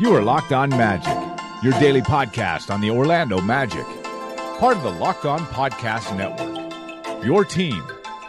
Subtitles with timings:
[0.00, 1.14] You are Locked On Magic,
[1.62, 3.84] your daily podcast on the Orlando Magic,
[4.58, 7.22] part of the Locked On Podcast Network.
[7.22, 7.82] Your team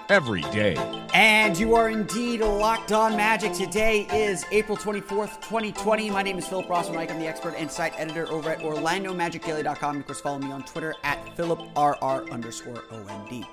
[0.10, 0.76] every day.
[1.14, 3.54] And you are indeed locked on magic.
[3.54, 6.10] Today is April 24th, 2020.
[6.10, 7.10] My name is Philip Rossman-Reich.
[7.10, 9.96] I'm the expert and site editor over at OrlandoMagicDaily.com.
[9.96, 13.48] Of course, follow me on Twitter at PhilipRR underscore OMD.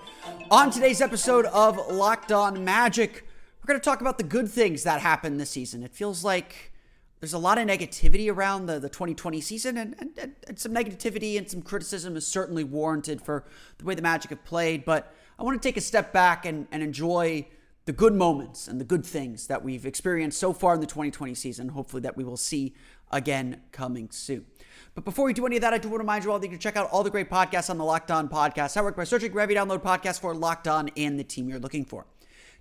[0.51, 3.29] On today's episode of Locked On Magic,
[3.63, 5.85] we're going to talk about the good things that happened this season.
[5.85, 6.73] It feels like
[7.21, 11.37] there's a lot of negativity around the, the 2020 season, and, and, and some negativity
[11.37, 13.45] and some criticism is certainly warranted for
[13.79, 14.85] the way the Magic have played.
[14.85, 17.47] But I want to take a step back and, and enjoy
[17.87, 21.35] the good moments and the good things that we've experienced so far in the 2020
[21.35, 21.71] season.
[21.71, 22.75] Hopefully, that we will see
[23.11, 24.45] again coming soon.
[24.95, 26.47] But before we do any of that, I do want to remind you all that
[26.47, 29.05] you can check out all the great podcasts on the Locked On Podcast Network by
[29.05, 32.07] searching you download podcasts for Locked On and the team you're looking for.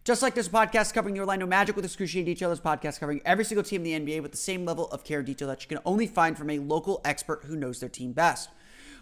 [0.07, 3.43] Just like there's podcast covering the Orlando Magic with excruciating detail, a podcast covering every
[3.43, 5.67] single team in the NBA with the same level of care and detail that you
[5.67, 8.49] can only find from a local expert who knows their team best.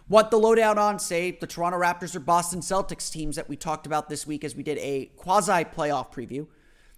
[0.07, 3.85] What the lowdown on, say, the Toronto Raptors or Boston Celtics teams that we talked
[3.85, 6.47] about this week as we did a quasi playoff preview.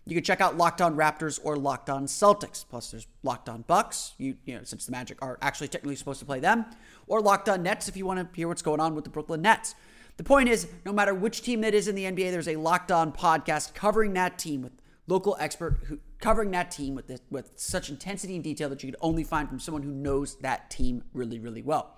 [0.05, 2.63] You can check out Locked On Raptors or Locked On Celtics.
[2.65, 4.13] Plus, there's Locked On Bucks.
[4.17, 6.65] You, you know, since the Magic are actually technically supposed to play them,
[7.07, 9.41] or Locked On Nets if you want to hear what's going on with the Brooklyn
[9.41, 9.75] Nets.
[10.17, 12.91] The point is, no matter which team that is in the NBA, there's a locked
[12.91, 14.73] on podcast covering that team with
[15.05, 18.91] local expert who covering that team with this, with such intensity and detail that you
[18.91, 21.97] could only find from someone who knows that team really, really well.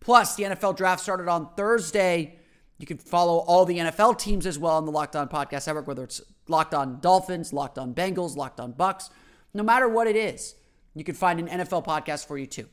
[0.00, 2.36] Plus, the NFL draft started on Thursday.
[2.78, 5.86] You can follow all the NFL teams as well on the Locked On Podcast Network,
[5.86, 9.10] whether it's Locked On Dolphins, Locked On Bengals, Locked On Bucs.
[9.54, 10.56] No matter what it is,
[10.94, 12.68] you can find an NFL podcast for you too.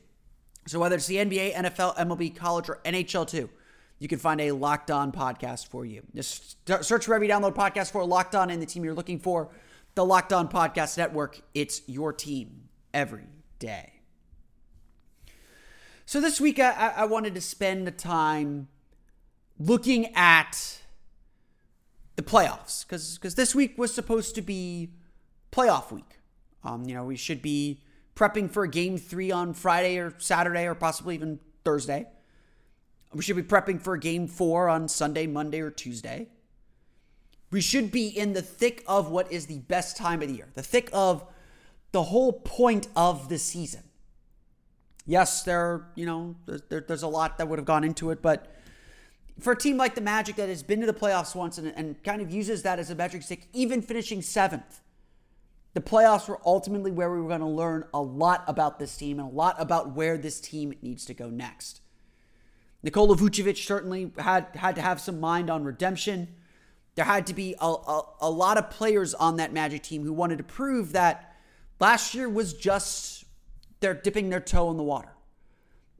[0.66, 3.48] So whether it's the NBA, NFL, MLB, college, or NHL too,
[4.00, 6.02] you can find a Locked On podcast for you.
[6.14, 9.50] Just search for every download podcast for Locked On and the team you're looking for.
[9.94, 11.40] The Locked On Podcast Network.
[11.54, 13.26] It's your team every
[13.58, 13.92] day.
[16.06, 18.68] So this week, I, I wanted to spend the time
[19.58, 20.78] looking at
[22.16, 24.90] the playoffs because because this week was supposed to be
[25.52, 26.18] playoff week.
[26.64, 27.82] Um, you know, we should be
[28.16, 32.06] prepping for a game three on Friday or Saturday or possibly even Thursday.
[33.12, 36.28] We should be prepping for game four on Sunday, Monday, or Tuesday.
[37.50, 40.48] We should be in the thick of what is the best time of the year,
[40.54, 41.24] the thick of
[41.90, 43.82] the whole point of the season.
[45.06, 46.36] Yes, there, you know,
[46.68, 48.54] there, there's a lot that would have gone into it, but
[49.40, 52.00] for a team like the Magic that has been to the playoffs once and, and
[52.04, 54.80] kind of uses that as a metric stick, even finishing seventh,
[55.74, 59.18] the playoffs were ultimately where we were going to learn a lot about this team
[59.18, 61.80] and a lot about where this team needs to go next.
[62.82, 66.28] Nikola Vucevic certainly had had to have some mind on redemption.
[66.94, 70.12] There had to be a, a, a, lot of players on that Magic team who
[70.12, 71.36] wanted to prove that
[71.78, 73.24] last year was just
[73.80, 75.10] they're dipping their toe in the water.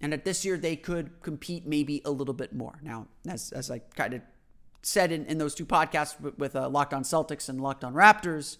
[0.00, 2.79] And that this year they could compete maybe a little bit more.
[2.82, 4.23] Now, as, as I kind of
[4.82, 7.93] said in, in those two podcasts with, with uh, Locked On Celtics and Locked On
[7.93, 8.56] Raptors,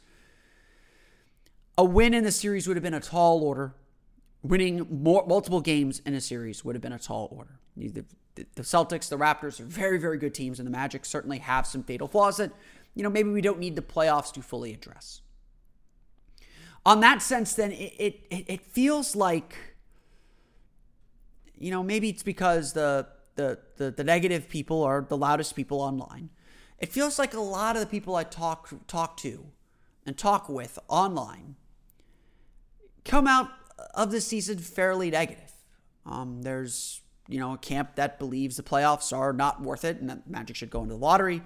[1.79, 3.75] a win in the series would have been a tall order.
[4.43, 7.61] Winning more, multiple games in a series would have been a tall order.
[7.77, 8.05] The,
[8.35, 11.83] the Celtics, the Raptors are very, very good teams, and the Magic certainly have some
[11.83, 12.53] fatal flaws that,
[12.95, 15.21] you know, maybe we don't need the playoffs to fully address.
[16.87, 19.55] On that sense, then it it, it feels like,
[21.59, 25.83] you know, maybe it's because the, the the the negative people are the loudest people
[25.83, 26.31] online.
[26.79, 29.49] It feels like a lot of the people I talk talk to
[30.07, 31.57] and talk with online
[33.05, 33.51] come out
[33.95, 35.53] of the season fairly negative.
[36.07, 40.11] Um, there's you know a camp that believes the playoffs are not worth it and
[40.11, 41.43] that Magic should go into the lottery.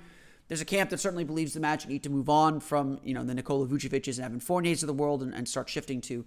[0.49, 3.25] There's a camp that certainly believes the Magic need to move on from you know
[3.25, 6.25] the Nikola Vucevic's and Evan Fournier's of the world and, and start shifting to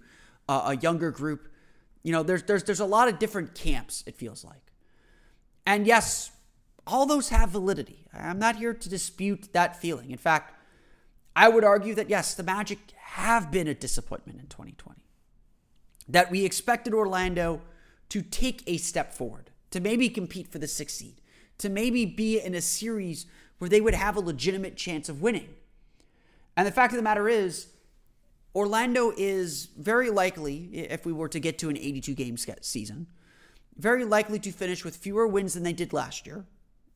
[0.48, 1.48] uh, a younger group.
[2.02, 4.04] You know, there's there's there's a lot of different camps.
[4.06, 4.72] It feels like,
[5.66, 6.30] and yes,
[6.86, 8.06] all those have validity.
[8.12, 10.10] I'm not here to dispute that feeling.
[10.10, 10.54] In fact,
[11.36, 15.00] I would argue that yes, the Magic have been a disappointment in 2020.
[16.08, 17.60] That we expected Orlando
[18.08, 21.20] to take a step forward, to maybe compete for the sixth seed,
[21.58, 23.26] to maybe be in a series
[23.58, 25.48] where they would have a legitimate chance of winning.
[26.56, 27.68] And the fact of the matter is,
[28.54, 33.06] Orlando is very likely, if we were to get to an 82 game season,
[33.76, 36.44] very likely to finish with fewer wins than they did last year,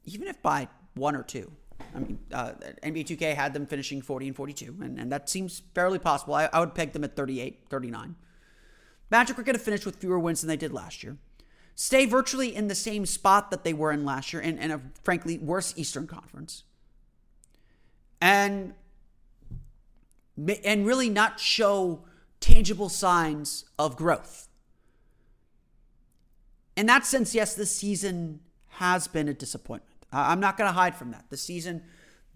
[0.05, 1.53] even if by one or two.
[1.95, 5.63] I mean, uh, NBA 2K had them finishing 40 and 42, and, and that seems
[5.75, 6.35] fairly possible.
[6.35, 8.17] I, I would peg them at 38, 39.
[9.13, 11.19] Magic are going to finish with fewer wins than they did last year.
[11.75, 14.81] Stay virtually in the same spot that they were in last year, and, and a
[15.05, 16.65] frankly worse Eastern Conference.
[18.23, 18.73] And
[20.65, 22.05] and really not show
[22.41, 24.49] tangible signs of growth.
[26.75, 28.41] In that sense, yes, this season
[28.79, 30.07] has been a disappointment.
[30.11, 31.27] I'm not going to hide from that.
[31.29, 31.83] The season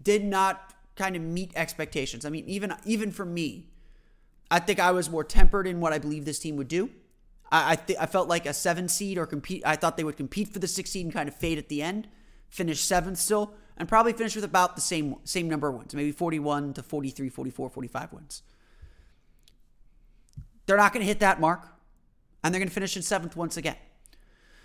[0.03, 2.23] did not kind of meet expectations.
[2.23, 3.69] I mean, even even for me,
[4.49, 6.89] I think I was more tempered in what I believe this team would do.
[7.51, 9.63] I I, th- I felt like a seven seed or compete.
[9.65, 11.81] I thought they would compete for the six seed and kind of fade at the
[11.81, 12.07] end,
[12.49, 16.11] finish seventh still, and probably finish with about the same same number of wins, maybe
[16.11, 18.43] 41 to 43, 44, 45 wins.
[20.65, 21.67] They're not going to hit that mark,
[22.43, 23.77] and they're going to finish in seventh once again.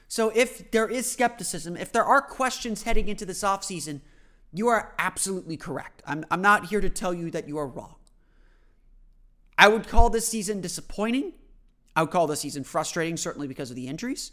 [0.08, 4.00] So if there is skepticism, if there are questions heading into this offseason,
[4.52, 6.02] you are absolutely correct.
[6.06, 7.94] I'm, I'm not here to tell you that you are wrong.
[9.62, 11.34] I would call this season disappointing.
[11.94, 14.32] I would call this season frustrating, certainly because of the injuries.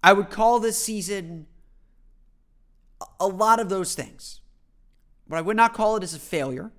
[0.00, 1.48] I would call this season
[3.18, 4.40] a lot of those things.
[5.28, 6.70] But I would not call it as a failure.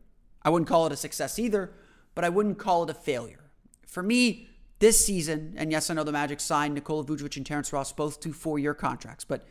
[0.42, 1.74] I wouldn't call it a success either,
[2.16, 3.51] but I wouldn't call it a failure.
[3.86, 4.48] For me,
[4.80, 8.22] this season, and yes, I know the Magic signed Nikola Vucevic and Terrence Ross both
[8.22, 9.45] to four year contracts, but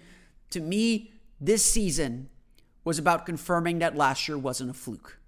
[0.49, 2.31] to me, this season
[2.85, 5.19] was about confirming that last year wasn't a fluke.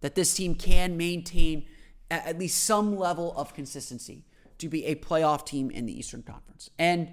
[0.00, 1.66] That this team can maintain
[2.10, 4.24] at least some level of consistency
[4.58, 6.70] to be a playoff team in the Eastern Conference.
[6.78, 7.08] And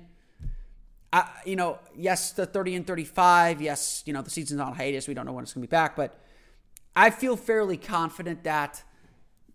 [1.13, 5.07] I, you know, yes, the 30 and 35, yes, you know, the season's on hiatus.
[5.07, 6.19] We don't know when it's going to be back, but
[6.95, 8.83] I feel fairly confident that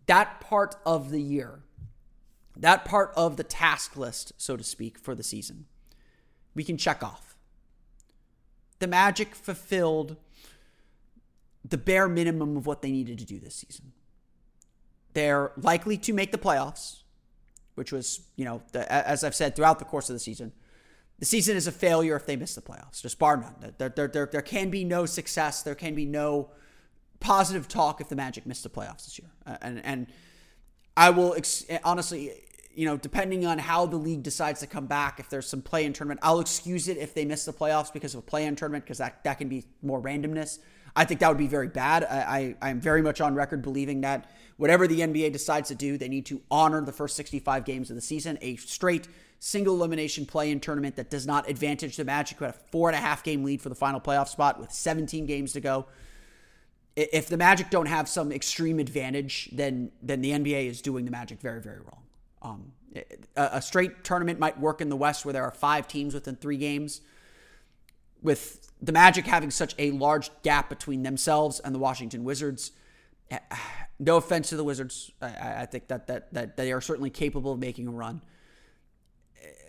[0.06, 1.60] that part of the year,
[2.56, 5.66] that part of the task list, so to speak, for the season,
[6.54, 7.36] we can check off.
[8.78, 10.16] The Magic fulfilled
[11.64, 13.92] the bare minimum of what they needed to do this season.
[15.16, 16.98] They're likely to make the playoffs,
[17.74, 20.52] which was, you know, the, as I've said throughout the course of the season,
[21.18, 23.54] the season is a failure if they miss the playoffs, just bar none.
[23.78, 25.62] There, there, there, there can be no success.
[25.62, 26.50] There can be no
[27.18, 29.30] positive talk if the Magic miss the playoffs this year.
[29.62, 30.06] And and
[30.98, 32.32] I will ex- honestly,
[32.74, 35.86] you know, depending on how the league decides to come back, if there's some play
[35.86, 38.54] in tournament, I'll excuse it if they miss the playoffs because of a play in
[38.54, 40.58] tournament because that that can be more randomness.
[40.94, 42.04] I think that would be very bad.
[42.04, 45.98] I, I I'm very much on record believing that whatever the NBA decides to do,
[45.98, 49.08] they need to honor the first 65 games of the season, a straight
[49.38, 52.88] single elimination play in tournament that does not advantage the Magic, who had a four
[52.88, 55.86] and a half game lead for the final playoff spot with 17 games to go.
[56.94, 61.10] If the Magic don't have some extreme advantage, then then the NBA is doing the
[61.10, 62.02] Magic very very wrong.
[62.40, 63.02] Um, a,
[63.52, 66.56] a straight tournament might work in the West where there are five teams within three
[66.56, 67.02] games.
[68.22, 72.72] With the Magic having such a large gap between themselves and the Washington Wizards,
[73.98, 77.52] no offense to the Wizards, I, I think that, that that they are certainly capable
[77.52, 78.22] of making a run.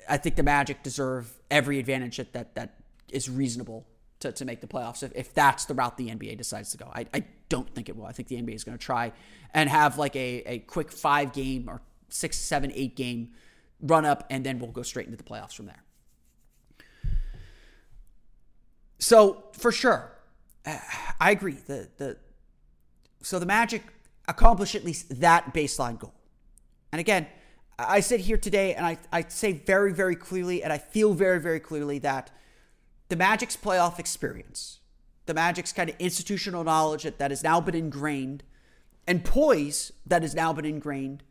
[0.10, 2.76] I think the Magic deserve every advantage that that, that
[3.10, 3.86] is reasonable
[4.20, 6.90] to, to make the playoffs if, if that's the route the NBA decides to go.
[6.94, 8.06] I, I don't think it will.
[8.06, 9.12] I think the NBA is going to try
[9.54, 13.30] and have like a, a quick five game or six, seven, eight game
[13.82, 15.84] run up, and then we'll go straight into the playoffs from there.
[19.00, 20.12] So for sure,
[20.66, 21.54] I agree.
[21.54, 22.18] The the
[23.22, 23.84] so the Magic
[24.28, 26.14] accomplish at least that baseline goal.
[26.92, 27.28] And again,
[27.80, 31.40] I sit here today and I, I say very, very clearly, and I feel very,
[31.40, 32.32] very clearly that
[33.10, 34.80] the Magic's playoff experience,
[35.28, 38.44] the Magic's kind of institutional knowledge that, that has now been ingrained,
[39.06, 41.24] and poise that has now been ingrained,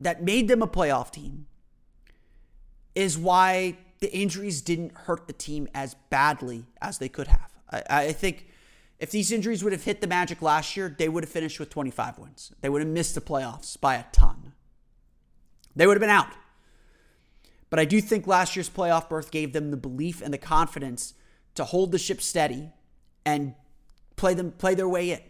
[0.00, 1.46] that made them a playoff team,
[2.94, 7.52] is why the injuries didn't hurt the team as badly as they could have.
[7.70, 8.48] I, I think
[9.02, 11.68] if these injuries would have hit the Magic last year, they would have finished with
[11.70, 12.52] 25 wins.
[12.60, 14.52] They would have missed the playoffs by a ton.
[15.74, 16.28] they would have been out.
[17.68, 21.14] But I do think last year's playoff berth gave them the belief and the confidence
[21.56, 22.70] to hold the ship steady
[23.26, 23.54] and
[24.14, 25.20] play them play their way in.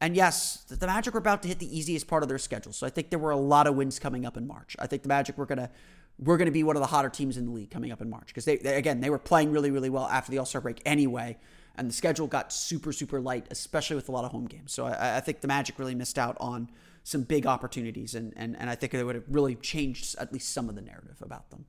[0.00, 2.72] And yes, the Magic were about to hit the easiest part of their schedule.
[2.72, 4.74] So I think there were a lot of wins coming up in March.
[4.80, 5.70] I think the Magic were gonna
[6.18, 8.28] we're gonna be one of the hotter teams in the league coming up in March
[8.28, 10.80] because they, they again they were playing really really well after the All Star break
[10.84, 11.36] anyway,
[11.76, 14.72] and the schedule got super super light, especially with a lot of home games.
[14.72, 16.70] So I, I think the Magic really missed out on
[17.04, 20.52] some big opportunities, and and and I think they would have really changed at least
[20.52, 21.66] some of the narrative about them.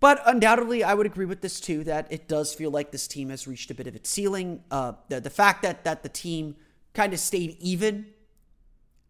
[0.00, 3.28] But undoubtedly, I would agree with this too that it does feel like this team
[3.28, 4.64] has reached a bit of its ceiling.
[4.70, 6.56] Uh, the, the fact that that the team
[6.94, 8.06] kind of stayed even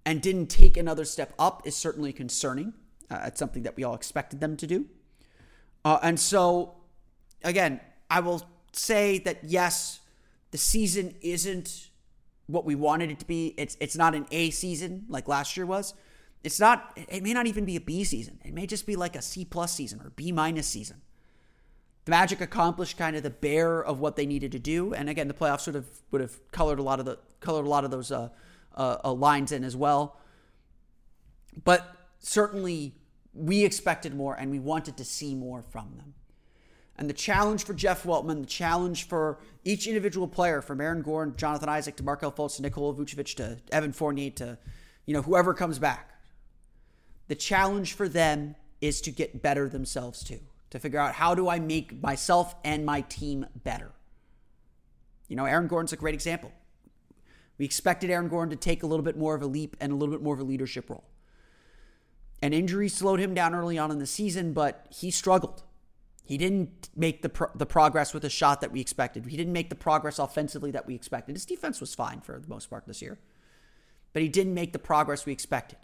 [0.04, 2.72] and didn't take another step up is certainly concerning.
[3.10, 4.86] Uh, it's something that we all expected them to do.
[5.84, 6.74] Uh, and so,
[7.42, 10.00] again, I will say that yes,
[10.50, 11.90] the season isn't
[12.46, 13.54] what we wanted it to be.
[13.56, 15.94] It's it's not an A season like last year was.
[16.42, 16.96] It's not.
[16.96, 18.38] It may not even be a B season.
[18.44, 21.02] It may just be like a C plus season or B minus season.
[22.06, 25.28] The Magic accomplished kind of the bare of what they needed to do, and again,
[25.28, 27.90] the playoffs sort of would have colored a lot of the colored a lot of
[27.90, 28.30] those uh,
[28.74, 30.18] uh, uh, lines in as well.
[31.62, 32.94] But certainly,
[33.32, 36.14] we expected more, and we wanted to see more from them.
[36.96, 41.34] And the challenge for Jeff Weltman, the challenge for each individual player, from Aaron Gordon,
[41.36, 44.58] Jonathan Isaac to Markelle Fultz to Nikola Vucevic to Evan Fournier to
[45.06, 46.10] you know whoever comes back
[47.30, 51.48] the challenge for them is to get better themselves too, to figure out how do
[51.48, 53.92] I make myself and my team better.
[55.28, 56.50] You know, Aaron Gordon's a great example.
[57.56, 59.94] We expected Aaron Gordon to take a little bit more of a leap and a
[59.94, 61.04] little bit more of a leadership role.
[62.42, 65.62] An injury slowed him down early on in the season, but he struggled.
[66.24, 69.26] He didn't make the pro- the progress with the shot that we expected.
[69.26, 71.34] He didn't make the progress offensively that we expected.
[71.34, 73.18] His defense was fine for the most part this year,
[74.12, 75.78] but he didn't make the progress we expected.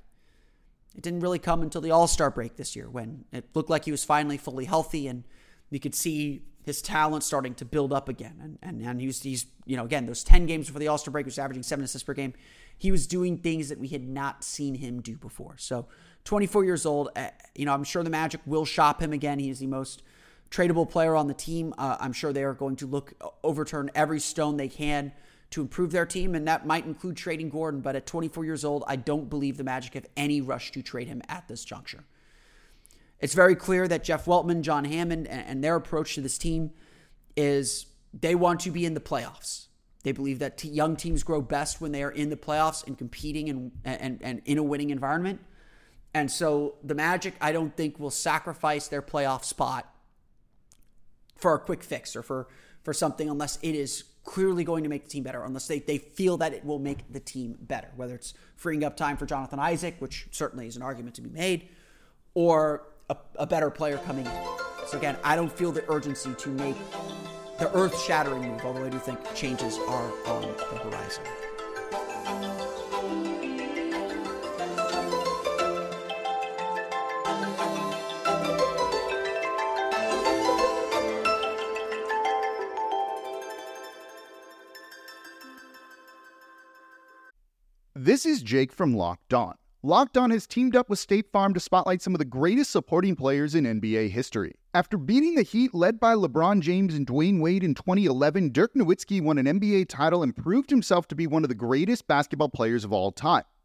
[0.94, 3.84] It didn't really come until the All Star break this year when it looked like
[3.84, 5.24] he was finally fully healthy and
[5.68, 8.38] you could see his talent starting to build up again.
[8.42, 10.96] And and, and he was, he's, you know, again, those 10 games before the All
[10.96, 12.32] Star break, he was averaging seven assists per game.
[12.78, 15.56] He was doing things that we had not seen him do before.
[15.58, 15.88] So,
[16.26, 19.38] 24 years old, uh, you know, I'm sure the Magic will shop him again.
[19.38, 20.02] He is the most
[20.50, 21.72] tradable player on the team.
[21.78, 25.12] Uh, I'm sure they are going to look, overturn every stone they can
[25.50, 27.80] to improve their team, and that might include trading Gordon.
[27.80, 31.06] But at 24 years old, I don't believe the Magic have any rush to trade
[31.06, 32.04] him at this juncture.
[33.20, 36.72] It's very clear that Jeff Weltman, John Hammond, and their approach to this team
[37.36, 39.66] is they want to be in the playoffs.
[40.02, 42.98] They believe that t- young teams grow best when they are in the playoffs and
[42.98, 45.40] competing and, and, and in a winning environment.
[46.14, 49.92] And so the Magic, I don't think, will sacrifice their playoff spot
[51.36, 52.48] for a quick fix or for,
[52.82, 55.98] for something unless it is clearly going to make the team better unless they, they
[55.98, 59.58] feel that it will make the team better, whether it's freeing up time for Jonathan
[59.58, 61.68] Isaac, which certainly is an argument to be made,
[62.34, 64.32] or a, a better player coming in.
[64.88, 66.76] So again, I don't feel the urgency to make
[67.58, 71.24] the earth shattering move, although I do think changes are on the horizon.
[88.06, 89.54] This is Jake from Locked On.
[89.82, 93.16] Locked On has teamed up with State Farm to spotlight some of the greatest supporting
[93.16, 94.54] players in NBA history.
[94.74, 99.20] After beating the Heat led by LeBron James and Dwyane Wade in 2011, Dirk Nowitzki
[99.20, 102.84] won an NBA title and proved himself to be one of the greatest basketball players
[102.84, 103.44] of all time.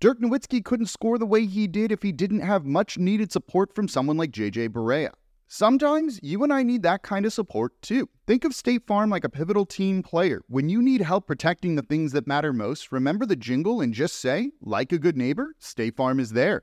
[0.00, 3.74] Dirk Nowitzki couldn't score the way he did if he didn't have much needed support
[3.74, 5.10] from someone like JJ Barea.
[5.48, 8.08] Sometimes you and I need that kind of support too.
[8.24, 10.42] Think of State Farm like a pivotal team player.
[10.46, 14.16] When you need help protecting the things that matter most, remember the jingle and just
[14.16, 16.62] say, like a good neighbor, State Farm is there.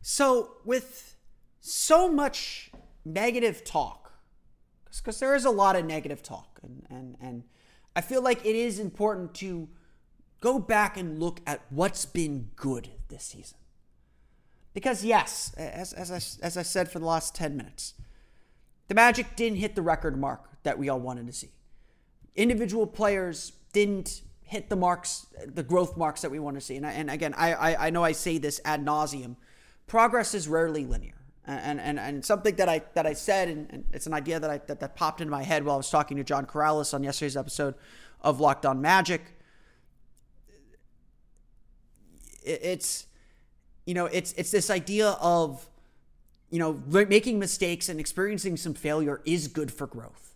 [0.00, 1.14] So, with
[1.60, 2.72] so much
[3.04, 4.12] negative talk,
[4.96, 7.44] because there is a lot of negative talk, and, and, and
[7.94, 9.68] I feel like it is important to
[10.42, 13.56] go back and look at what's been good this season.
[14.74, 17.94] Because, yes, as, as, I, as I said for the last 10 minutes,
[18.88, 21.52] the Magic didn't hit the record mark that we all wanted to see.
[22.34, 26.76] Individual players didn't hit the marks, the growth marks that we want to see.
[26.76, 29.36] And, I, and again, I, I, I know I say this ad nauseum.
[29.86, 31.14] Progress is rarely linear.
[31.44, 34.48] And, and, and something that I that I said, and, and it's an idea that
[34.48, 37.02] I that, that popped into my head while I was talking to John Karalis on
[37.02, 37.74] yesterday's episode
[38.20, 39.36] of Locked On Magic.
[42.44, 43.06] It's
[43.86, 45.68] you know it's it's this idea of
[46.50, 50.34] you know making mistakes and experiencing some failure is good for growth.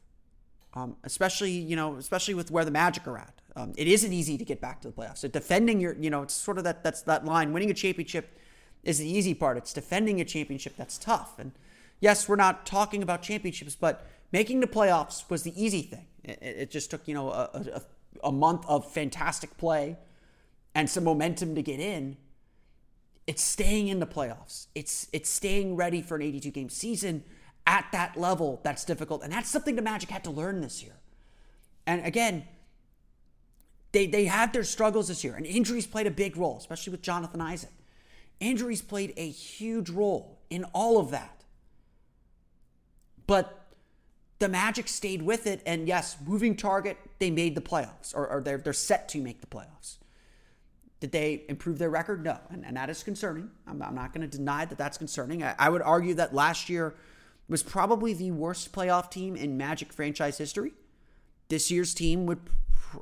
[0.75, 3.33] Um, especially you know especially with where the magic are at.
[3.55, 5.19] Um, it isn't easy to get back to the playoffs.
[5.19, 8.39] So defending your you know it's sort of that that's that line winning a championship
[8.83, 9.57] is the easy part.
[9.57, 11.39] It's defending a championship that's tough.
[11.39, 11.53] And
[12.01, 16.07] yes we're not talking about championships but making the playoffs was the easy thing.
[16.25, 17.83] It, it just took you know a, a,
[18.25, 19.97] a month of fantastic play
[20.77, 22.17] and some momentum to get in
[23.27, 24.67] it's staying in the playoffs.
[24.75, 27.25] It's it's staying ready for an 82 game season
[27.67, 29.25] at that level that's difficult.
[29.25, 30.95] And that's something the Magic had to learn this year.
[31.87, 32.45] And again,
[33.93, 37.03] they they had their struggles this year, and injuries played a big role, especially with
[37.03, 37.73] Jonathan Isaac.
[38.39, 41.43] Injuries played a huge role in all of that.
[43.27, 43.67] But
[44.39, 48.43] the Magic stayed with it, and yes, moving target, they made the playoffs, or, or
[48.43, 49.97] they're, they're set to make the playoffs.
[51.01, 52.25] Did they improve their record?
[52.25, 52.39] No.
[52.51, 53.51] And, and that is concerning.
[53.67, 55.43] I'm, I'm not going to deny that that's concerning.
[55.43, 56.95] I, I would argue that last year
[57.49, 60.73] was probably the worst playoff team in Magic franchise history.
[61.49, 62.41] This year's team would,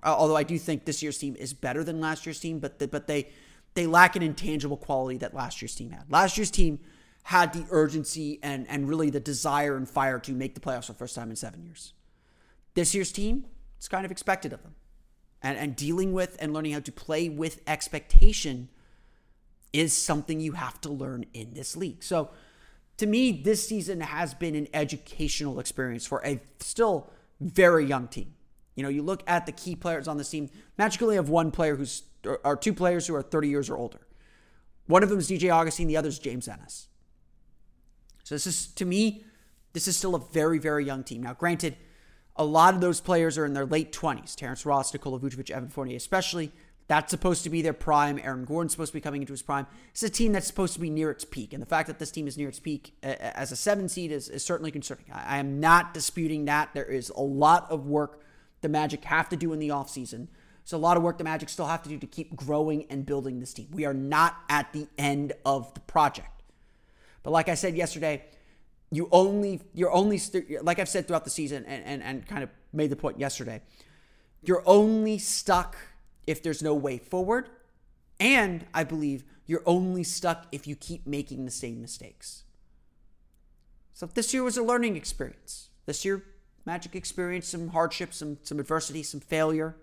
[0.02, 2.88] although I do think this year's team is better than last year's team, but the,
[2.88, 3.30] but they
[3.72, 6.04] they lack an intangible quality that last year's team had.
[6.10, 6.78] Last year's team
[7.24, 10.92] had the urgency and and really the desire and fire to make the playoffs for
[10.92, 11.94] the first time in seven years.
[12.74, 13.46] This year's team,
[13.78, 14.74] it's kind of expected of them
[15.44, 18.70] and, and dealing with and learning how to play with expectation
[19.72, 22.02] is something you have to learn in this league.
[22.02, 22.30] So,
[22.96, 27.10] to me, this season has been an educational experience for a still
[27.40, 28.34] very young team.
[28.76, 30.48] You know, you look at the key players on this team,
[30.78, 32.04] magically have one player who's,
[32.44, 34.06] or two players who are 30 years or older.
[34.86, 36.88] One of them is DJ Augustin, the other is James Ennis.
[38.22, 39.24] So, this is, to me,
[39.74, 41.22] this is still a very, very young team.
[41.22, 41.76] Now, granted,
[42.36, 44.34] a lot of those players are in their late 20s.
[44.34, 46.52] Terrence Ross, Nikola Vucevic, Evan Fournier, especially.
[46.86, 48.20] That's supposed to be their prime.
[48.22, 49.66] Aaron Gordon's supposed to be coming into his prime.
[49.92, 51.54] It's a team that's supposed to be near its peak.
[51.54, 54.28] And the fact that this team is near its peak as a seven seed is,
[54.28, 55.06] is certainly concerning.
[55.10, 56.74] I, I am not disputing that.
[56.74, 58.20] There is a lot of work
[58.60, 60.28] the Magic have to do in the offseason.
[60.64, 63.06] So a lot of work the Magic still have to do to keep growing and
[63.06, 63.68] building this team.
[63.70, 66.42] We are not at the end of the project.
[67.22, 68.24] But like I said yesterday,
[68.96, 70.20] you only you're only
[70.62, 73.62] like I've said throughout the season and, and and kind of made the point yesterday.
[74.42, 75.76] You're only stuck
[76.26, 77.48] if there's no way forward,
[78.20, 82.44] and I believe you're only stuck if you keep making the same mistakes.
[83.92, 85.68] So this year was a learning experience.
[85.86, 86.24] This year,
[86.66, 89.76] Magic experienced some hardships, some some adversity, some failure.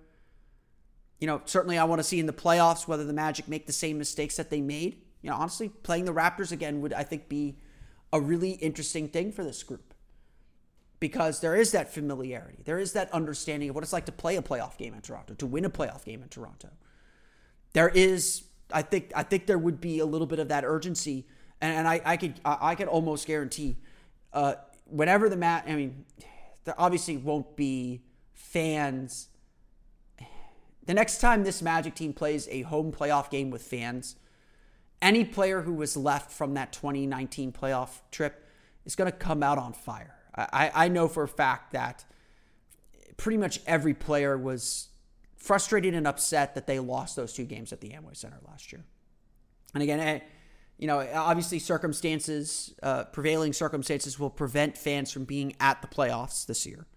[1.19, 3.73] You know, certainly I want to see in the playoffs whether the Magic make the
[3.73, 5.01] same mistakes that they made.
[5.21, 7.57] You know, honestly, playing the Raptors again would I think be
[8.13, 9.93] a really interesting thing for this group
[10.99, 12.59] because there is that familiarity.
[12.63, 15.33] There is that understanding of what it's like to play a playoff game in Toronto,
[15.33, 16.69] to win a playoff game in Toronto.
[17.73, 21.25] There is, I think, I think there would be a little bit of that urgency,
[21.59, 23.77] and, and I, I could, I could almost guarantee,
[24.31, 26.05] uh, whenever the mat, I mean,
[26.65, 29.29] there obviously won't be fans.
[30.85, 34.17] The next time this Magic team plays a home playoff game with fans,
[35.01, 38.45] any player who was left from that 2019 playoff trip
[38.85, 40.15] is going to come out on fire.
[40.35, 42.05] I, I know for a fact that
[43.17, 44.89] pretty much every player was
[45.35, 48.83] frustrated and upset that they lost those two games at the Amway Center last year.
[49.73, 50.19] And again, eh,
[50.77, 56.45] you know, obviously circumstances, uh, prevailing circumstances will prevent fans from being at the playoffs
[56.45, 56.87] this year.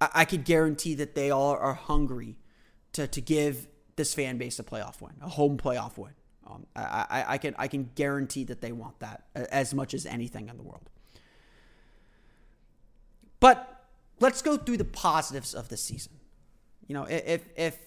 [0.00, 2.36] I, I could guarantee that they all are hungry
[2.94, 6.12] to, to give this fan base a playoff win, a home playoff win.
[6.46, 10.06] Um, I, I, I, can I can guarantee that they want that as much as
[10.06, 10.90] anything in the world.
[13.38, 13.86] But
[14.20, 16.12] let's go through the positives of the season.
[16.86, 17.78] You know, if if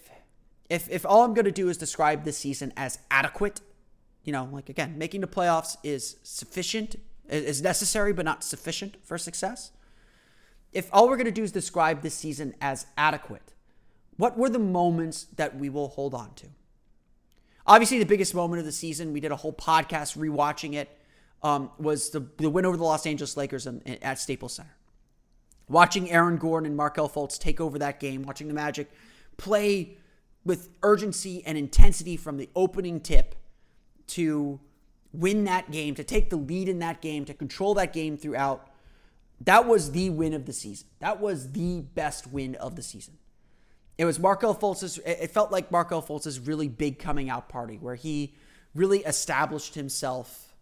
[0.70, 3.62] if if all I'm going to do is describe this season as adequate,
[4.24, 6.96] you know, like again, making the playoffs is sufficient,
[7.30, 9.72] is necessary but not sufficient for success.
[10.72, 13.54] If all we're going to do is describe this season as adequate,
[14.18, 16.48] what were the moments that we will hold on to?
[17.68, 20.90] Obviously, the biggest moment of the season, we did a whole podcast rewatching it,
[21.42, 24.76] um, was the, the win over the Los Angeles Lakers in, in, at Staples Center.
[25.68, 28.92] Watching Aaron Gordon and Markelle Fultz take over that game, watching the Magic
[29.38, 29.98] play
[30.44, 33.36] with urgency and intensity from the opening tip
[34.08, 34.60] to
[35.12, 38.70] win that game, to take the lead in that game, to control that game throughout.
[39.42, 40.88] That was the win of the season.
[41.00, 43.18] That was the best win of the season.
[43.98, 44.98] It was Markelle Fultz's.
[45.00, 48.34] It felt like Markelle Fultz's really big coming out party where he
[48.74, 50.54] really established himself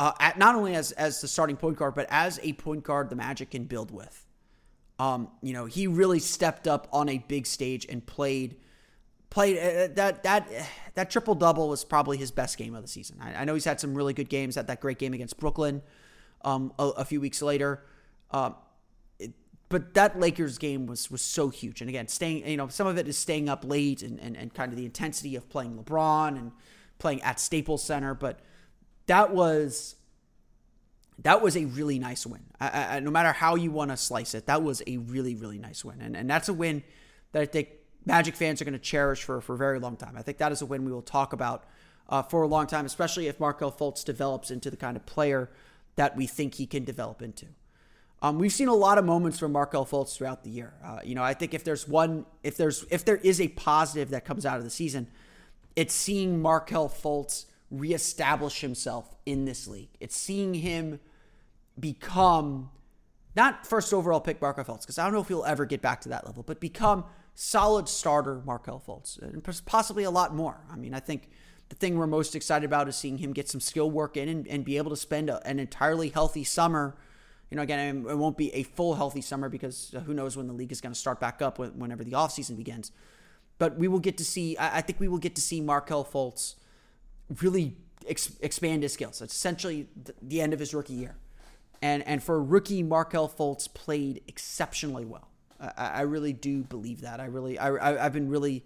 [0.00, 3.10] uh, at not only as as the starting point guard, but as a point guard
[3.10, 4.26] the Magic can build with.
[4.98, 8.56] Um, you know, he really stepped up on a big stage and played
[9.30, 10.48] played uh, that that
[10.94, 13.18] that triple double was probably his best game of the season.
[13.20, 14.54] I, I, know he's had some really good games.
[14.56, 15.82] Had that great game against Brooklyn
[16.42, 17.82] um, a, a, few weeks later.
[18.30, 18.54] Um,
[19.68, 21.80] but that Lakers game was was so huge.
[21.80, 24.54] And again, staying you know some of it is staying up late and, and, and
[24.54, 26.52] kind of the intensity of playing LeBron and
[26.98, 28.14] playing at Staples Center.
[28.14, 28.40] But
[29.06, 29.96] that was
[31.18, 32.42] that was a really nice win.
[32.60, 35.58] I, I, no matter how you want to slice it, that was a really really
[35.58, 36.00] nice win.
[36.00, 36.82] And and that's a win
[37.32, 37.68] that I think
[38.04, 40.14] Magic fans are going to cherish for, for a very long time.
[40.16, 41.64] I think that is a win we will talk about
[42.08, 45.50] uh, for a long time, especially if Markelle Fultz develops into the kind of player
[45.96, 47.46] that we think he can develop into.
[48.26, 50.74] Um, we've seen a lot of moments from Markelle Fultz throughout the year.
[50.84, 54.10] Uh, you know, I think if there's one, if there's if there is a positive
[54.10, 55.06] that comes out of the season,
[55.76, 59.90] it's seeing Markelle Fultz reestablish himself in this league.
[60.00, 60.98] It's seeing him
[61.78, 62.70] become
[63.36, 66.00] not first overall pick Markelle Fultz because I don't know if he'll ever get back
[66.00, 67.04] to that level, but become
[67.36, 70.64] solid starter Markelle Fultz, and possibly a lot more.
[70.68, 71.28] I mean, I think
[71.68, 74.48] the thing we're most excited about is seeing him get some skill work in and,
[74.48, 76.96] and be able to spend a, an entirely healthy summer.
[77.50, 80.46] You know, again, it won't be a full healthy summer because uh, who knows when
[80.46, 82.90] the league is going to start back up whenever the offseason begins.
[83.58, 86.56] But we will get to see, I think we will get to see Markelle Fultz
[87.40, 89.22] really ex- expand his skills.
[89.22, 89.88] It's essentially
[90.20, 91.16] the end of his rookie year.
[91.80, 95.28] And, and for a rookie, Markelle Fultz played exceptionally well.
[95.60, 97.20] I, I really do believe that.
[97.20, 98.64] I really, I, have been really,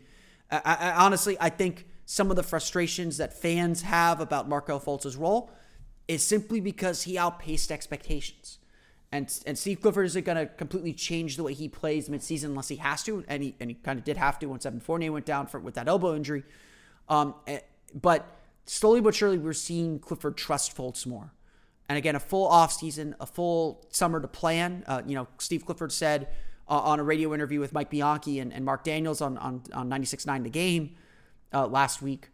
[0.51, 5.17] I, I, honestly, I think some of the frustrations that fans have about Markelle Fultz's
[5.17, 5.51] role
[6.09, 8.59] is simply because he outpaced expectations.
[9.13, 12.69] And, and Steve Clifford isn't going to completely change the way he plays midseason unless
[12.69, 13.25] he has to.
[13.27, 15.59] And he, and he kind of did have to once Evan Fournier went down for,
[15.59, 16.45] with that elbow injury.
[17.09, 17.59] Um, eh,
[17.93, 18.27] but
[18.67, 21.33] slowly but surely, we're seeing Clifford trust Fultz more.
[21.89, 24.85] And again, a full offseason, a full summer to plan.
[24.87, 26.29] Uh, you know, Steve Clifford said,
[26.69, 29.91] uh, on a radio interview with Mike Bianchi and, and Mark Daniels on, on, on
[29.91, 30.95] 96.9 The Game
[31.53, 32.29] uh, last week.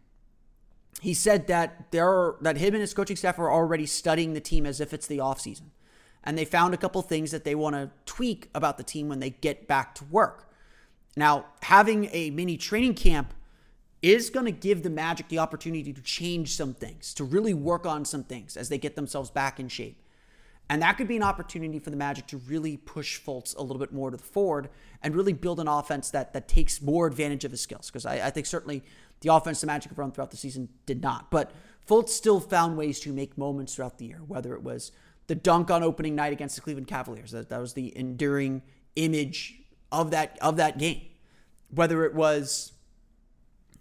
[1.01, 4.39] He said that there are, that him and his coaching staff are already studying the
[4.39, 5.69] team as if it's the offseason.
[6.23, 9.19] And they found a couple things that they want to tweak about the team when
[9.19, 10.49] they get back to work.
[11.15, 13.33] Now, having a mini training camp
[14.01, 17.85] is going to give the Magic the opportunity to change some things, to really work
[17.85, 20.01] on some things as they get themselves back in shape.
[20.69, 23.79] And that could be an opportunity for the Magic to really push Fultz a little
[23.79, 24.69] bit more to the forward
[25.01, 27.87] and really build an offense that that takes more advantage of his skills.
[27.87, 28.83] Because I, I, think certainly
[29.21, 31.31] the offense the Magic have run throughout the season did not.
[31.31, 31.51] But
[31.87, 34.91] Fultz still found ways to make moments throughout the year, whether it was
[35.27, 37.31] the dunk on opening night against the Cleveland Cavaliers.
[37.31, 38.61] That, that was the enduring
[38.95, 39.59] image
[39.91, 41.01] of that of that game.
[41.69, 42.71] Whether it was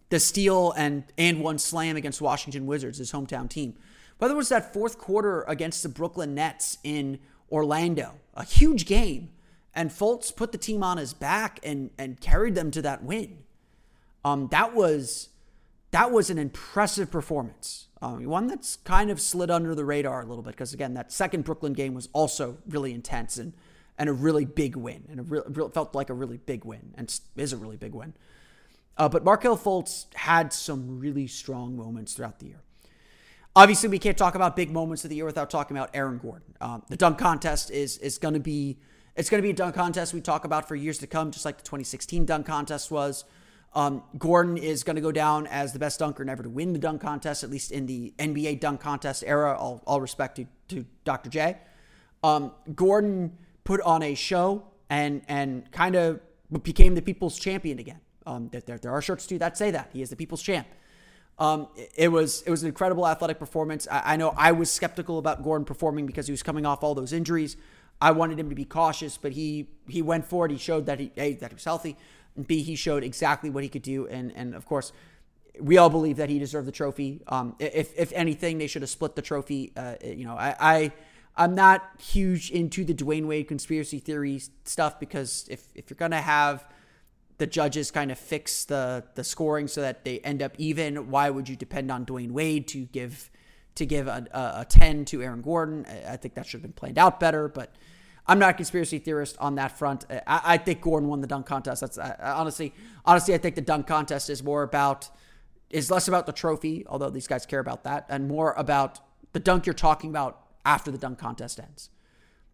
[0.08, 3.74] the steal and and one slam against Washington Wizards, his hometown team
[4.18, 7.18] whether it was that fourth quarter against the Brooklyn Nets in
[7.50, 9.30] Orlando, a huge game,
[9.74, 13.38] and Fultz put the team on his back and and carried them to that win.
[14.24, 15.28] Um, that was
[15.90, 17.85] that was an impressive performance.
[18.02, 21.10] Um, one that's kind of slid under the radar a little bit because again, that
[21.10, 23.52] second Brooklyn game was also really intense and
[23.98, 27.52] and a really big win, and real, felt like a really big win, and is
[27.52, 28.12] a really big win.
[28.98, 32.60] Uh, but Markelle Fultz had some really strong moments throughout the year.
[33.54, 36.54] Obviously, we can't talk about big moments of the year without talking about Aaron Gordon.
[36.60, 38.78] Um, the dunk contest is is going to be
[39.14, 41.46] it's going to be a dunk contest we talk about for years to come, just
[41.46, 43.24] like the 2016 dunk contest was.
[43.76, 46.78] Um, Gordon is going to go down as the best dunker never to win the
[46.78, 49.54] dunk contest, at least in the NBA dunk contest era.
[49.54, 51.28] All, all respect to, to Dr.
[51.28, 51.58] J.
[52.24, 56.20] Um, Gordon put on a show and and kind of
[56.62, 58.00] became the people's champion again.
[58.24, 60.66] Um, there, there are shirts too that say that he is the people's champ.
[61.38, 63.86] Um, it was it was an incredible athletic performance.
[63.90, 66.94] I, I, know I was skeptical about Gordon performing because he was coming off all
[66.94, 67.58] those injuries.
[68.00, 70.50] I wanted him to be cautious, but he he went for it.
[70.50, 71.96] He showed that he that he was healthy,
[72.46, 74.06] b he showed exactly what he could do.
[74.06, 74.92] And and of course,
[75.60, 77.22] we all believe that he deserved the trophy.
[77.28, 79.72] Um, if if anything, they should have split the trophy.
[79.76, 80.56] Uh, you know, I.
[80.58, 80.92] I
[81.38, 86.12] I'm not huge into the Dwyane Wade conspiracy theory stuff because if, if you're going
[86.12, 86.64] to have
[87.38, 91.10] the judges kind of fix the the scoring so that they end up even.
[91.10, 93.30] Why would you depend on Dwyane Wade to give
[93.74, 95.86] to give a, a, a 10 to Aaron Gordon?
[96.08, 97.74] I think that should have been planned out better, but
[98.28, 100.04] I'm not a conspiracy theorist on that front.
[100.10, 101.80] I, I think Gordon won the dunk contest.
[101.80, 105.08] That's I, honestly, honestly, I think the dunk contest is more about
[105.70, 109.00] is less about the trophy, although these guys care about that, and more about
[109.32, 111.90] the dunk you're talking about after the dunk contest ends.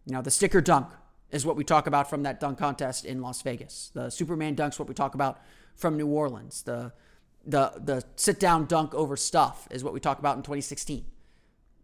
[0.05, 0.89] You know, the sticker dunk
[1.31, 3.91] is what we talk about from that dunk contest in Las Vegas.
[3.93, 5.41] The Superman dunks what we talk about
[5.75, 6.61] from New Orleans.
[6.61, 6.93] The
[7.45, 11.05] the the sit down dunk over stuff is what we talk about in 2016.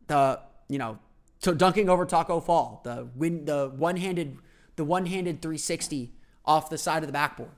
[0.07, 0.99] The you know
[1.39, 4.37] so dunking over Tacko Fall, the win the one handed
[4.75, 6.13] the one handed 360
[6.45, 7.51] off the side of the backboard.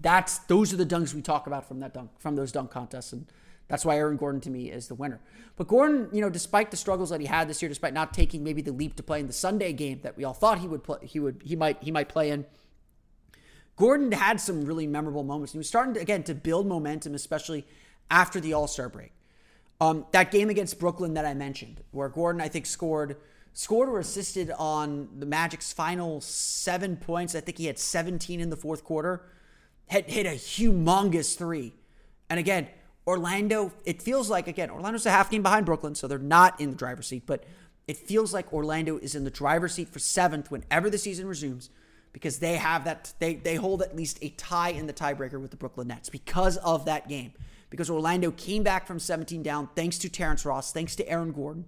[0.00, 3.12] That's those are the dunks we talk about from that dunk from those dunk contests
[3.12, 3.26] and
[3.68, 5.20] that's why Aaron Gordon to me is the winner.
[5.56, 8.42] But Gordon, you know, despite the struggles that he had this year, despite not taking
[8.42, 10.82] maybe the leap to play in the Sunday game that we all thought he would
[10.82, 12.46] play, he would he might he might play in.
[13.76, 15.52] Gordon had some really memorable moments.
[15.52, 17.64] He was starting to, again to build momentum, especially
[18.10, 19.12] after the All Star break.
[19.80, 23.16] Um, that game against Brooklyn that I mentioned, where Gordon I think scored
[23.52, 27.34] scored or assisted on the Magic's final seven points.
[27.34, 29.24] I think he had 17 in the fourth quarter.
[29.86, 31.72] Hit hit a humongous three,
[32.28, 32.68] and again
[33.06, 36.70] Orlando, it feels like, again, Orlando's a half game behind Brooklyn, so they're not in
[36.70, 37.44] the driver's seat, but
[37.88, 41.70] it feels like Orlando is in the driver's seat for seventh whenever the season resumes
[42.12, 45.50] because they have that, they, they hold at least a tie in the tiebreaker with
[45.50, 47.32] the Brooklyn Nets because of that game.
[47.70, 51.64] Because Orlando came back from 17 down thanks to Terrence Ross, thanks to Aaron Gordon,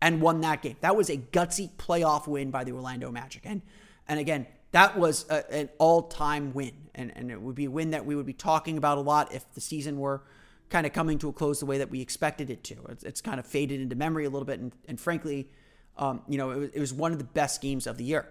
[0.00, 0.76] and won that game.
[0.80, 3.42] That was a gutsy playoff win by the Orlando Magic.
[3.44, 3.62] And,
[4.06, 6.72] and again, that was a, an all time win.
[6.94, 9.34] And, and it would be a win that we would be talking about a lot
[9.34, 10.22] if the season were
[10.68, 12.76] kind of coming to a close the way that we expected it to.
[12.90, 15.48] It's, it's kind of faded into memory a little bit, and, and frankly,
[15.96, 18.28] um, you know, it was, it was one of the best games of the year.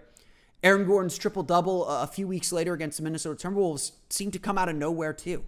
[0.62, 4.38] Aaron Gordon's triple double uh, a few weeks later against the Minnesota Timberwolves seemed to
[4.38, 5.44] come out of nowhere too.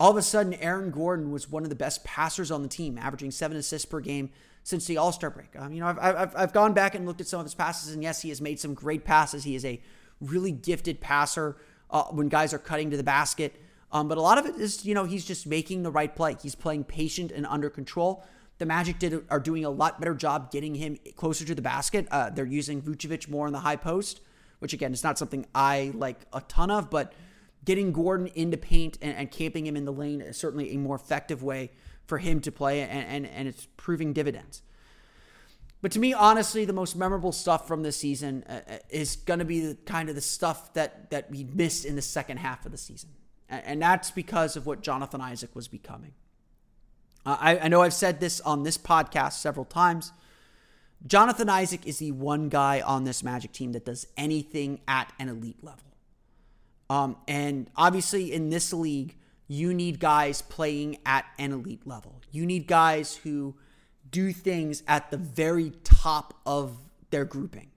[0.00, 2.98] All of a sudden, Aaron Gordon was one of the best passers on the team,
[2.98, 4.30] averaging seven assists per game
[4.64, 5.54] since the All Star break.
[5.56, 7.94] Um, you know, I've, I've, I've gone back and looked at some of his passes,
[7.94, 9.44] and yes, he has made some great passes.
[9.44, 9.80] He is a
[10.20, 11.56] really gifted passer
[11.90, 13.60] uh, when guys are cutting to the basket.
[13.92, 16.36] Um, but a lot of it is, you know, he's just making the right play.
[16.42, 18.24] He's playing patient and under control.
[18.58, 22.08] The Magic did are doing a lot better job getting him closer to the basket.
[22.10, 24.20] Uh, they're using Vucevic more in the high post,
[24.58, 27.12] which again is not something I like a ton of, but
[27.64, 30.96] getting Gordon into paint and, and camping him in the lane is certainly a more
[30.96, 31.70] effective way
[32.06, 34.62] for him to play, and, and, and it's proving dividends.
[35.80, 39.38] But to me, honestly, the most memorable stuff from this season uh, uh is going
[39.38, 42.64] to be the kind of the stuff that that we missed in the second half
[42.64, 43.10] of the season.
[43.50, 46.12] And that's because of what Jonathan Isaac was becoming.
[47.26, 50.12] Uh, I, I know I've said this on this podcast several times.
[51.06, 55.28] Jonathan Isaac is the one guy on this Magic team that does anything at an
[55.28, 55.93] elite level.
[56.90, 59.16] Um, and obviously, in this league,
[59.48, 62.20] you need guys playing at an elite level.
[62.30, 63.56] You need guys who
[64.10, 66.78] do things at the very top of
[67.10, 67.70] their grouping.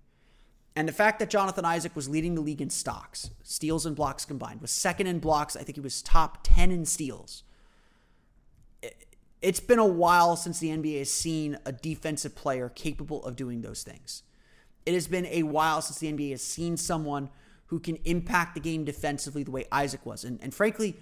[0.76, 4.26] And the fact that Jonathan Isaac was leading the league in stocks, steals and blocks
[4.26, 5.56] combined, was second in blocks.
[5.56, 7.44] I think he was top 10 in steals.
[9.42, 13.62] It's been a while since the NBA has seen a defensive player capable of doing
[13.62, 14.22] those things.
[14.86, 17.30] It has been a while since the NBA has seen someone
[17.68, 20.24] who can impact the game defensively the way Isaac was.
[20.24, 20.96] And, and frankly,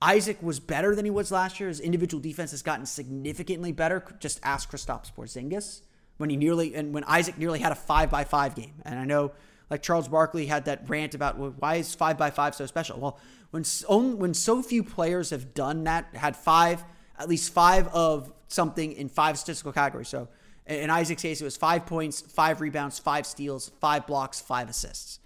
[0.00, 1.68] Isaac was better than he was last year.
[1.68, 4.04] His individual defense has gotten significantly better.
[4.18, 5.82] Just ask Kristaps Porzingis
[6.18, 8.74] when he nearly and when Isaac nearly had a five by five game.
[8.84, 9.32] And I know
[9.70, 12.98] like Charles Barkley had that rant about well, why is five by five so special?
[12.98, 13.18] Well,
[13.52, 16.84] when so, when so few players have done that, had five
[17.16, 20.08] at least five of something in five statistical categories.
[20.08, 20.28] So
[20.66, 25.20] in Isaac's case, it was five points, five rebounds, five steals, five blocks, five assists.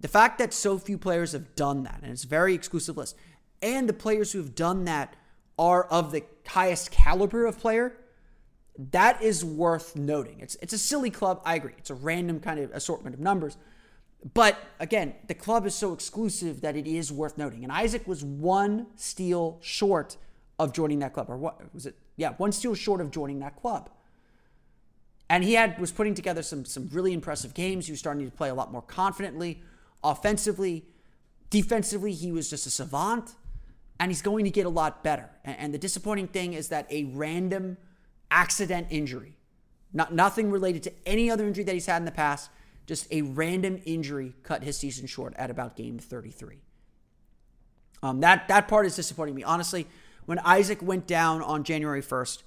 [0.00, 3.16] The fact that so few players have done that, and it's a very exclusive list,
[3.62, 5.14] and the players who have done that
[5.58, 7.96] are of the highest caliber of player,
[8.78, 10.40] that is worth noting.
[10.40, 11.42] It's it's a silly club.
[11.44, 11.74] I agree.
[11.76, 13.58] It's a random kind of assortment of numbers.
[14.34, 17.62] But again, the club is so exclusive that it is worth noting.
[17.62, 20.16] And Isaac was one steal short
[20.58, 21.30] of joining that club.
[21.30, 21.96] Or what was it?
[22.16, 23.90] Yeah, one steal short of joining that club.
[25.28, 27.86] And he had was putting together some some really impressive games.
[27.86, 29.62] He was starting to play a lot more confidently,
[30.02, 30.84] offensively,
[31.50, 32.12] defensively.
[32.12, 33.34] He was just a savant,
[33.98, 35.30] and he's going to get a lot better.
[35.44, 37.76] And, and the disappointing thing is that a random
[38.30, 39.36] accident injury.
[39.92, 42.50] Not, nothing related to any other injury that he's had in the past.
[42.86, 46.58] Just a random injury cut his season short at about game 33.
[48.02, 49.42] Um, that, that part is disappointing me.
[49.42, 49.86] Honestly,
[50.26, 52.42] when Isaac went down on January 1st,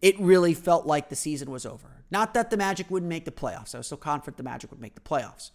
[0.00, 2.04] it really felt like the season was over.
[2.10, 3.74] Not that the Magic wouldn't make the playoffs.
[3.74, 5.50] I was so confident the Magic would make the playoffs.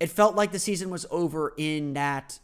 [0.00, 2.38] It felt like the season was over in that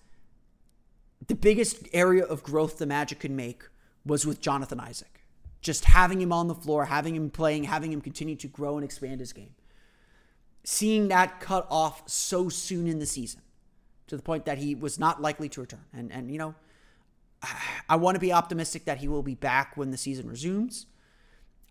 [1.26, 3.62] the biggest area of growth the Magic could make
[4.04, 5.20] was with Jonathan Isaac
[5.60, 8.84] just having him on the floor, having him playing, having him continue to grow and
[8.84, 9.54] expand his game.
[10.64, 13.42] Seeing that cut off so soon in the season
[14.06, 15.84] to the point that he was not likely to return.
[15.92, 16.54] And, and you know,
[17.88, 20.86] I want to be optimistic that he will be back when the season resumes.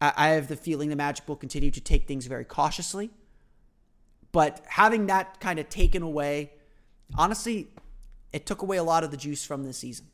[0.01, 3.11] I, I have the feeling the Magic will continue to take things very cautiously.
[4.31, 6.51] But having that kind of taken away,
[7.17, 7.67] honestly,
[8.31, 10.07] it took away a lot of the juice from this season.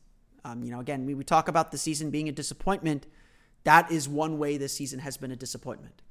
[0.44, 3.06] Um, you know, again, we, we talk about the season being a disappointment.
[3.64, 6.02] That is one way this season has been a disappointment.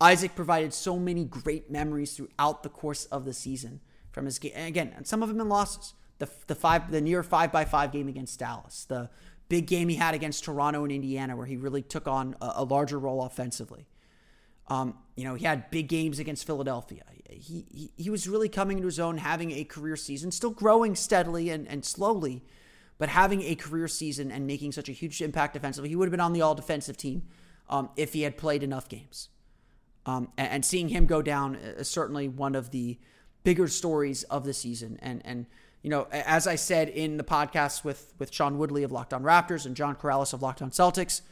[0.00, 4.52] Isaac provided so many great memories throughout the course of the season from his game.
[4.54, 5.94] Again, and some of them in losses.
[6.18, 9.10] The, the five the near five by five game against Dallas, the
[9.50, 12.64] big game he had against Toronto and Indiana, where he really took on a, a
[12.64, 13.86] larger role offensively.
[14.68, 17.04] Um, you know, he had big games against Philadelphia.
[17.28, 20.94] He, he, he was really coming into his own, having a career season, still growing
[20.94, 22.44] steadily and, and slowly,
[22.98, 25.88] but having a career season and making such a huge impact defensively.
[25.88, 27.22] He would have been on the all defensive team
[27.68, 29.28] um, if he had played enough games.
[30.04, 32.96] Um, and, and, seeing him go down is certainly one of the
[33.42, 34.98] bigger stories of the season.
[35.02, 35.46] And, and
[35.82, 39.22] you know, as I said in the podcast with with Sean Woodley of Locked On
[39.22, 41.22] Raptors and John Karalis of Locked On Celtics,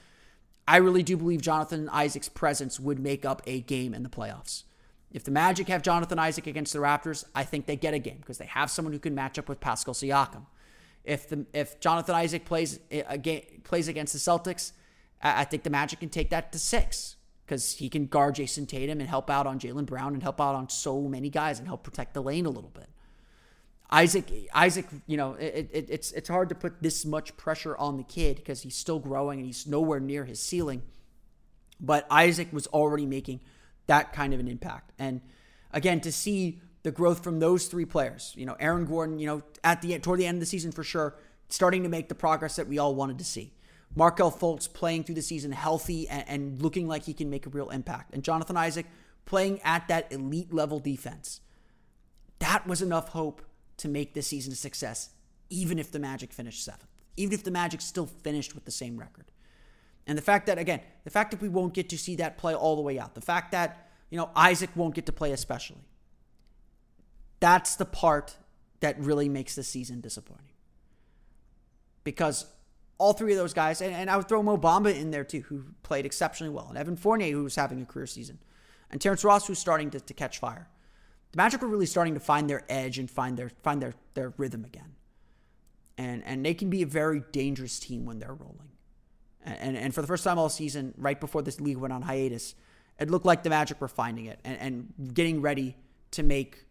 [0.66, 4.64] I really do believe Jonathan Isaac's presence would make up a game in the playoffs.
[5.10, 8.16] If the Magic have Jonathan Isaac against the Raptors, I think they get a game
[8.18, 10.46] because they have someone who can match up with Pascal Siakam.
[11.04, 14.72] If the if Jonathan Isaac plays eh, a game, plays against the Celtics,
[15.22, 19.00] I think the Magic can take that to six because he can guard Jayson Tatum
[19.00, 21.82] and help out on Jaylen Brown and help out on so many guys and help
[21.82, 22.88] protect the lane a little bit.
[23.90, 27.96] Isaac, Isaac, you know, it, it, it's it's hard to put this much pressure on
[27.96, 30.82] the kid because he's still growing and he's nowhere near his ceiling.
[31.80, 33.40] But Isaac was already making
[33.86, 35.20] that kind of an impact, and
[35.72, 39.42] again, to see the growth from those three players, you know, Aaron Gordon, you know,
[39.62, 41.16] at the toward the end of the season for sure,
[41.48, 43.52] starting to make the progress that we all wanted to see.
[43.94, 47.50] Markelle Fultz playing through the season healthy and, and looking like he can make a
[47.50, 48.86] real impact, and Jonathan Isaac
[49.26, 51.40] playing at that elite level defense.
[52.38, 53.42] That was enough hope
[53.78, 55.10] to make this season a success,
[55.50, 58.96] even if the Magic finished seventh, even if the Magic still finished with the same
[58.96, 59.26] record.
[60.06, 62.54] And the fact that, again, the fact that we won't get to see that play
[62.54, 65.84] all the way out, the fact that, you know, Isaac won't get to play especially,
[67.40, 68.36] that's the part
[68.80, 70.52] that really makes the season disappointing.
[72.04, 72.46] Because
[72.98, 75.40] all three of those guys, and, and I would throw Mo Bamba in there too,
[75.40, 78.38] who played exceptionally well, and Evan Fournier, who was having a career season,
[78.90, 80.68] and Terrence Ross, who's starting to, to catch fire
[81.34, 84.32] the Magic are really starting to find their edge and find their find their their
[84.36, 84.94] rhythm again.
[85.98, 88.70] And and they can be a very dangerous team when they're rolling.
[89.44, 92.02] And and, and for the first time all season, right before this league went on
[92.02, 92.54] hiatus,
[93.00, 95.76] it looked like the Magic were finding it and, and getting ready
[96.12, 96.66] to make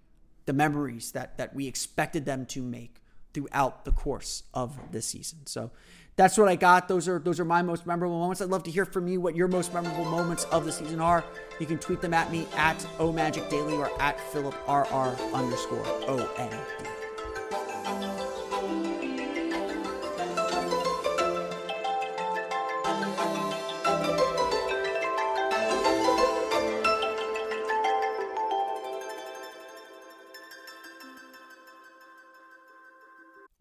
[0.45, 3.01] the memories that that we expected them to make
[3.33, 5.39] throughout the course of this season.
[5.45, 5.71] So
[6.15, 6.87] that's what I got.
[6.87, 8.41] Those are those are my most memorable moments.
[8.41, 11.23] I'd love to hear from you what your most memorable moments of the season are.
[11.59, 17.02] You can tweet them at me at omagicdaily or at philiprr underscore OMD.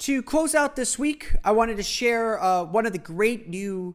[0.00, 3.94] To close out this week, I wanted to share uh, one of the great new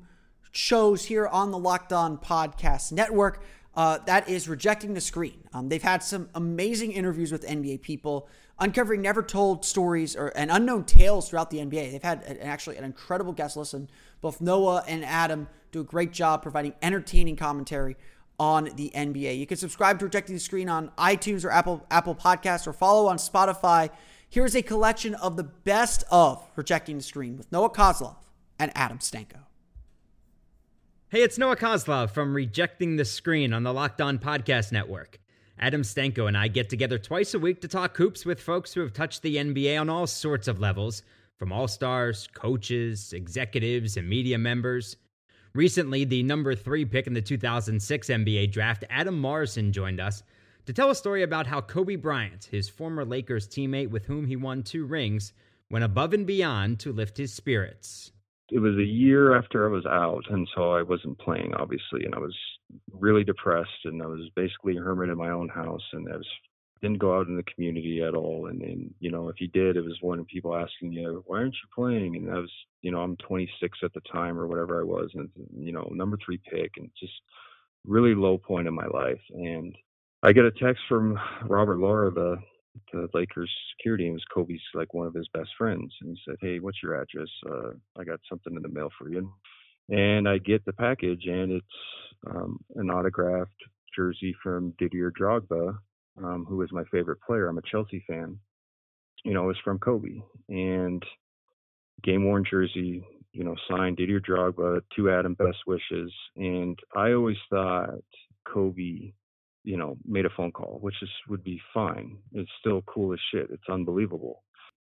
[0.51, 3.43] shows here on the Locked On Podcast Network.
[3.75, 5.45] Uh, that is Rejecting the Screen.
[5.51, 10.51] Um, they've had some amazing interviews with NBA people, uncovering never told stories or and
[10.51, 11.93] unknown tales throughout the NBA.
[11.93, 13.89] They've had an, actually an incredible guest list, and
[14.21, 17.97] both Noah and Adam do a great job providing entertaining commentary
[18.39, 19.39] on the NBA.
[19.39, 23.07] You can subscribe to Rejecting the Screen on iTunes or Apple Apple Podcasts or follow
[23.07, 23.89] on Spotify
[24.29, 28.17] Here's a collection of the best of Rejecting the Screen with Noah Kozlov
[28.59, 29.45] and Adam Stanko.
[31.09, 35.19] Hey, it's Noah Kozlov from Rejecting the Screen on the Locked On Podcast Network.
[35.57, 38.81] Adam Stanko and I get together twice a week to talk hoops with folks who
[38.81, 41.03] have touched the NBA on all sorts of levels,
[41.37, 44.97] from all stars, coaches, executives, and media members.
[45.53, 50.23] Recently, the number three pick in the 2006 NBA draft, Adam Morrison, joined us
[50.65, 54.35] to tell a story about how Kobe Bryant, his former Lakers teammate with whom he
[54.35, 55.33] won two rings,
[55.69, 58.11] went above and beyond to lift his spirits.
[58.51, 62.13] It was a year after I was out, and so I wasn't playing, obviously, and
[62.13, 62.35] I was
[62.91, 66.27] really depressed, and I was basically a hermit in my own house, and I was
[66.81, 68.47] didn't go out in the community at all.
[68.47, 71.53] And you know, if you did, it was one of people asking you, why aren't
[71.53, 72.15] you playing?
[72.15, 72.51] And I was,
[72.81, 76.17] you know, I'm 26 at the time or whatever I was, and you know, number
[76.23, 77.13] three pick, and just
[77.85, 79.21] really low point in my life.
[79.33, 79.75] And
[80.23, 82.37] I get a text from Robert Lora, the
[82.91, 85.93] the Lakers security, and was Kobe's like one of his best friends.
[86.01, 87.29] And he said, "Hey, what's your address?
[87.49, 89.31] Uh, I got something in the mail for you."
[89.89, 91.65] And I get the package, and it's
[92.27, 93.51] um, an autographed
[93.95, 95.77] jersey from Didier Drogba,
[96.17, 97.47] um, who is my favorite player.
[97.47, 98.39] I'm a Chelsea fan.
[99.23, 101.03] You know, it's from Kobe, and
[102.03, 103.05] game worn jersey.
[103.31, 106.11] You know, signed Didier Drogba to Adam best wishes.
[106.37, 107.99] And I always thought
[108.47, 109.11] Kobe
[109.65, 112.17] you know, made a phone call, which is would be fine.
[112.33, 113.47] It's still cool as shit.
[113.49, 114.43] It's unbelievable.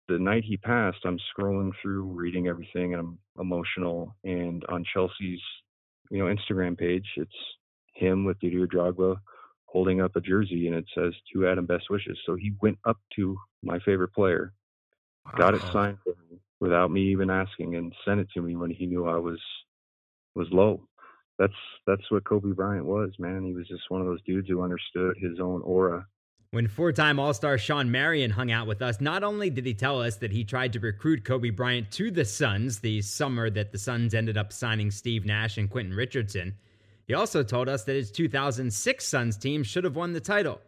[0.08, 4.16] The night he passed, I'm scrolling through, reading everything, and I'm emotional.
[4.24, 5.42] And on Chelsea's,
[6.10, 7.30] you know, Instagram page, it's
[7.94, 9.16] him with Didier Drogba
[9.66, 12.98] holding up a jersey, and it says "To Adam, best wishes." So he went up
[13.16, 14.52] to my favorite player,
[15.26, 15.32] wow.
[15.36, 18.70] got it signed for me without me even asking, and sent it to me when
[18.70, 19.40] he knew I was
[20.36, 20.86] was low
[21.40, 21.54] that's
[21.86, 23.42] that's what Kobe Bryant was, man.
[23.42, 26.06] He was just one of those dudes who understood his own aura.
[26.50, 29.72] When four time All Star Shawn Marion hung out with us, not only did he
[29.72, 33.72] tell us that he tried to recruit Kobe Bryant to the Suns the summer that
[33.72, 36.54] the Suns ended up signing Steve Nash and Quentin Richardson,
[37.06, 40.60] he also told us that his 2006 Suns team should have won the title.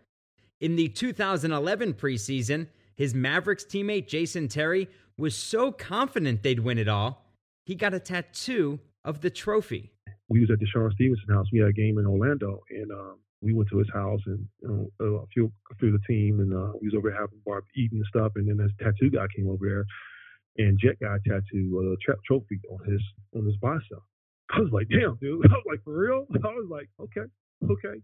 [0.61, 6.89] In the 2011 preseason, his Mavericks teammate Jason Terry was so confident they'd win it
[6.89, 7.27] all,
[7.67, 9.91] he got a tattoo of the trophy
[10.29, 11.47] we was at Sean Stevenson house.
[11.53, 14.91] We had a game in Orlando, and um, we went to his house and you
[15.01, 17.63] know, a few a few of the team, and uh, we was over having bar
[17.77, 18.33] eating and stuff.
[18.37, 22.15] And then this tattoo guy came over there, and Jet guy a tattoo a uh,
[22.27, 23.03] trophy on his
[23.37, 24.03] on his bicep.
[24.51, 25.45] I was like, damn, dude.
[25.51, 26.27] I was like, for real?
[26.35, 27.29] I was like, okay,
[27.71, 28.01] okay.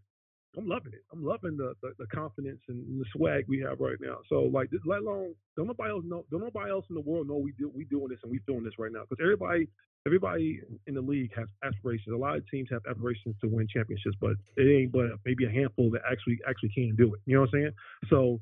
[0.56, 1.04] I'm loving it.
[1.12, 4.16] I'm loving the, the, the confidence and the swag we have right now.
[4.28, 7.36] So like, let alone don't nobody else know, don't nobody else in the world know
[7.36, 9.68] we do we doing this and we doing this right now because everybody
[10.08, 12.14] everybody in the league has aspirations.
[12.14, 15.50] A lot of teams have aspirations to win championships, but it ain't but maybe a
[15.50, 17.20] handful that actually actually can do it.
[17.26, 17.72] You know what I'm saying?
[18.08, 18.40] So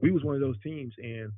[0.00, 1.30] we was one of those teams, and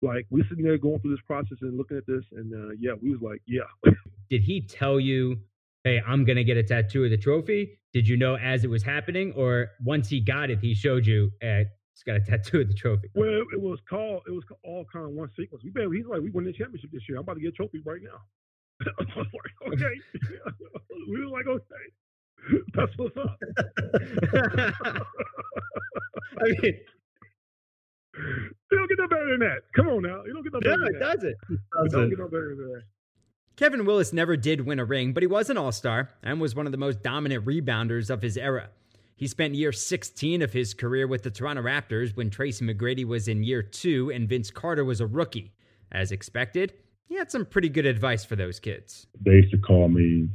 [0.00, 2.92] like we sitting there going through this process and looking at this, and uh, yeah,
[3.00, 3.92] we was like, yeah.
[4.30, 5.36] Did he tell you,
[5.84, 7.78] "Hey, I'm gonna get a tattoo of the trophy"?
[7.92, 11.30] Did you know as it was happening, or once he got it, he showed you?
[11.42, 13.08] Hey, he's got a tattoo of the trophy.
[13.14, 14.22] Well, it was called.
[14.26, 15.62] It was all kind of one sequence.
[15.62, 17.18] We he's like, we won the championship this year.
[17.18, 18.20] I'm about to get a trophy right now.
[18.80, 20.00] Okay.
[21.08, 21.86] we were like, okay.
[22.74, 23.38] That's what's up.
[26.40, 26.80] I mean,
[28.16, 29.62] you don't get no better than that.
[29.74, 30.22] Come on now.
[30.24, 31.16] You don't get no better no, than that.
[31.16, 31.36] Does it?
[31.48, 32.82] Does don't get no better than that.
[33.56, 36.54] Kevin Willis never did win a ring, but he was an all star and was
[36.54, 38.70] one of the most dominant rebounders of his era.
[39.16, 43.28] He spent year 16 of his career with the Toronto Raptors when Tracy McGrady was
[43.28, 45.52] in year two and Vince Carter was a rookie.
[45.92, 46.72] As expected,
[47.10, 49.08] he had some pretty good advice for those kids.
[49.20, 50.28] They used to call me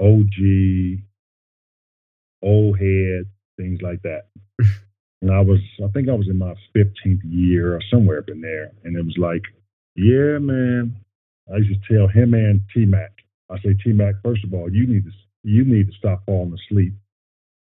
[0.00, 1.02] OG,
[2.42, 3.26] old head,
[3.58, 4.28] things like that.
[5.20, 8.40] and I was, I think I was in my 15th year or somewhere up in
[8.40, 8.72] there.
[8.84, 9.42] And it was like,
[9.94, 10.96] yeah, man.
[11.52, 13.12] I used to tell him and T Mac,
[13.50, 15.10] I say, T Mac, first of all, you need to,
[15.44, 16.94] you need to stop falling asleep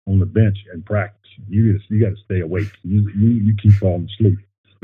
[0.07, 1.29] on the bench and practice.
[1.47, 2.71] You, you got to stay awake.
[2.81, 4.39] You, you, you keep falling asleep.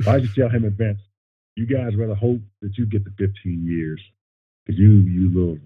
[0.07, 0.99] I just tell him in advance,
[1.55, 4.01] you guys rather hope that you get the 15 years
[4.65, 5.57] because you you little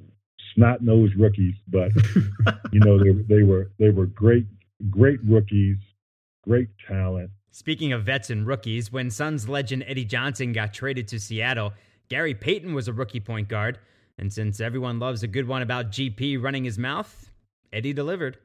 [0.56, 1.92] snot nosed rookies, but
[2.72, 4.46] you know they they were they were great
[4.90, 5.78] great rookies,
[6.44, 7.32] great talent.
[7.52, 11.74] Speaking of vets and rookies, when Suns legend Eddie Johnson got traded to Seattle,
[12.08, 13.80] Gary Payton was a rookie point guard,
[14.18, 17.32] and since everyone loves a good one about GP running his mouth,
[17.74, 18.38] Eddie delivered.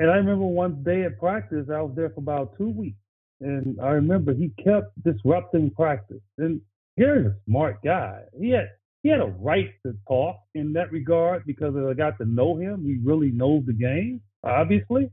[0.00, 2.98] And I remember one day at practice, I was there for about two weeks.
[3.40, 6.22] And I remember he kept disrupting practice.
[6.38, 6.60] And
[6.96, 8.22] Gary's a smart guy.
[8.38, 8.68] He had
[9.02, 12.84] he had a right to talk in that regard because I got to know him.
[12.84, 15.10] He really knows the game, obviously.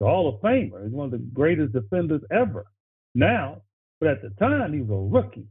[0.00, 0.84] The Hall of Famer.
[0.84, 2.64] He's one of the greatest defenders ever.
[3.14, 3.62] Now,
[4.00, 5.46] but at the time he was a rookie.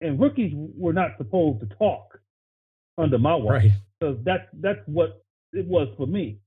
[0.00, 2.20] And rookies were not supposed to talk
[2.98, 3.62] under my watch.
[3.64, 3.70] Right.
[3.98, 6.38] Because that's that's what it was for me.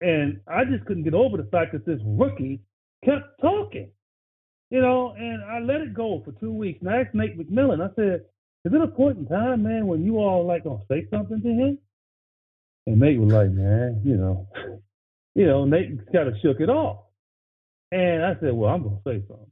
[0.00, 2.60] And I just couldn't get over the fact that this rookie
[3.04, 3.90] kept talking.
[4.70, 6.80] You know, and I let it go for two weeks.
[6.80, 8.24] And I asked Nate McMillan, I said,
[8.64, 11.48] is it a point in time, man, when you all like gonna say something to
[11.48, 11.78] him?
[12.86, 14.48] And Nate was like, man, you know,
[15.34, 17.04] you know, Nate kind of shook it off.
[17.92, 19.50] And I said, well, I'm gonna say something.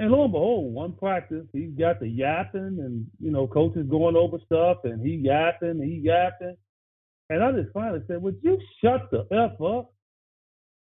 [0.00, 4.16] And lo and behold, one practice, he's got the yapping, and you know, coaches going
[4.16, 6.56] over stuff, and he yapping, he yapping.
[7.30, 9.93] And I just finally said, Would you shut the F up?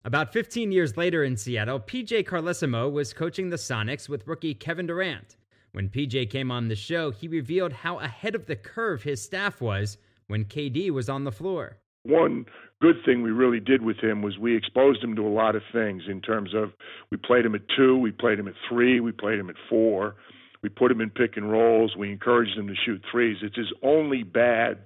[0.05, 4.87] About 15 years later in Seattle, PJ Carlesimo was coaching the Sonics with rookie Kevin
[4.87, 5.37] Durant.
[5.71, 9.61] When PJ came on the show, he revealed how ahead of the curve his staff
[9.61, 11.79] was when KD was on the floor.
[12.03, 12.47] one
[12.81, 15.63] good thing we really did with him was we exposed him to a lot of
[15.73, 16.73] things in terms of
[17.13, 20.17] we played him at two, we played him at three, we played him at four,
[20.65, 23.37] we put him in pick and rolls, we encouraged him to shoot threes.
[23.41, 24.79] It's his only bad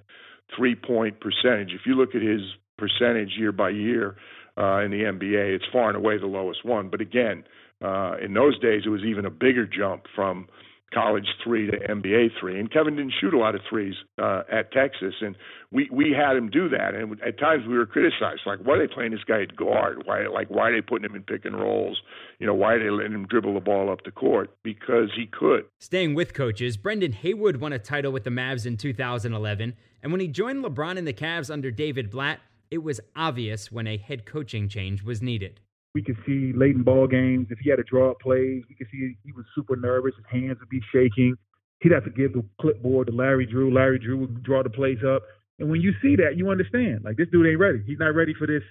[0.55, 1.71] three point percentage.
[1.73, 2.41] If you look at his
[2.77, 4.15] percentage year by year
[4.57, 6.89] uh, in the NBA, it's far and away the lowest one.
[6.89, 7.43] But again,
[7.83, 10.47] uh, in those days, it was even a bigger jump from
[10.93, 12.59] college three to NBA three.
[12.59, 15.35] And Kevin didn't shoot a lot of threes uh, at Texas, and
[15.71, 16.95] we we had him do that.
[16.95, 20.03] And at times we were criticized, like, why are they playing this guy at guard?
[20.05, 22.01] Why like why are they putting him in pick and rolls?
[22.39, 24.55] You know, why are they letting him dribble the ball up the court?
[24.63, 25.65] Because he could.
[25.79, 30.21] Staying with coaches, Brendan Haywood won a title with the Mavs in 2011, and when
[30.21, 32.39] he joined LeBron and the Cavs under David Blatt,
[32.71, 35.59] it was obvious when a head coaching change was needed.
[35.93, 38.63] We could see late in ball games if he had to draw up plays.
[38.69, 40.13] We could see he was super nervous.
[40.15, 41.35] His hands would be shaking.
[41.79, 43.73] He'd have to give the clipboard to Larry Drew.
[43.73, 45.23] Larry Drew would draw the plays up.
[45.59, 47.81] And when you see that, you understand like this dude ain't ready.
[47.85, 48.63] He's not ready for this.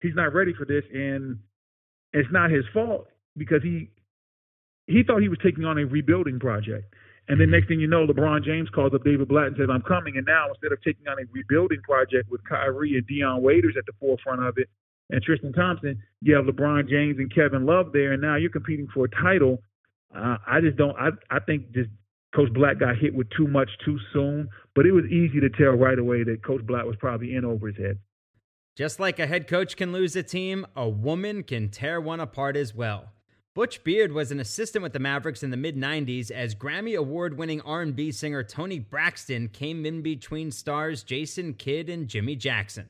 [0.00, 1.38] He's not ready for this, and
[2.12, 3.90] it's not his fault because he
[4.86, 6.94] he thought he was taking on a rebuilding project.
[7.28, 9.82] And then next thing you know, LeBron James calls up David Blatt and says, "I'm
[9.82, 13.76] coming." And now instead of taking on a rebuilding project with Kyrie and Dion Waiters
[13.78, 14.68] at the forefront of it,
[15.10, 18.88] and Tristan Thompson, you have LeBron James and Kevin Love there, and now you're competing
[18.92, 19.62] for a title.
[20.14, 20.96] Uh, I just don't.
[20.96, 21.90] I I think just
[22.34, 25.72] Coach Blatt got hit with too much too soon, but it was easy to tell
[25.72, 27.98] right away that Coach Blatt was probably in over his head.
[28.76, 32.56] Just like a head coach can lose a team, a woman can tear one apart
[32.56, 33.13] as well.
[33.54, 37.60] Butch Beard was an assistant with the Mavericks in the mid 90s as Grammy award-winning
[37.60, 42.88] R&B singer Toni Braxton came in between stars Jason Kidd and Jimmy Jackson.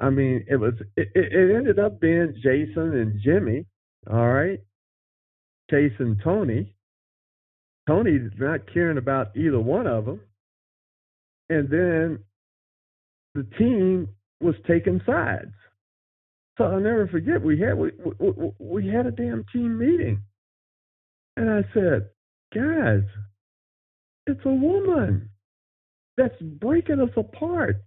[0.00, 3.64] I mean, it was it, it ended up being Jason and Jimmy,
[4.10, 4.60] all right,
[5.70, 6.74] Jason Toni.
[7.88, 10.20] Toni's not caring about either one of them,
[11.48, 12.18] and then
[13.34, 14.08] the team
[14.42, 15.54] was taking sides.
[16.56, 20.22] So I'll never forget we had we, we we had a damn team meeting,
[21.36, 22.10] and I said,
[22.54, 23.02] guys,
[24.26, 25.30] it's a woman
[26.16, 27.82] that's breaking us apart.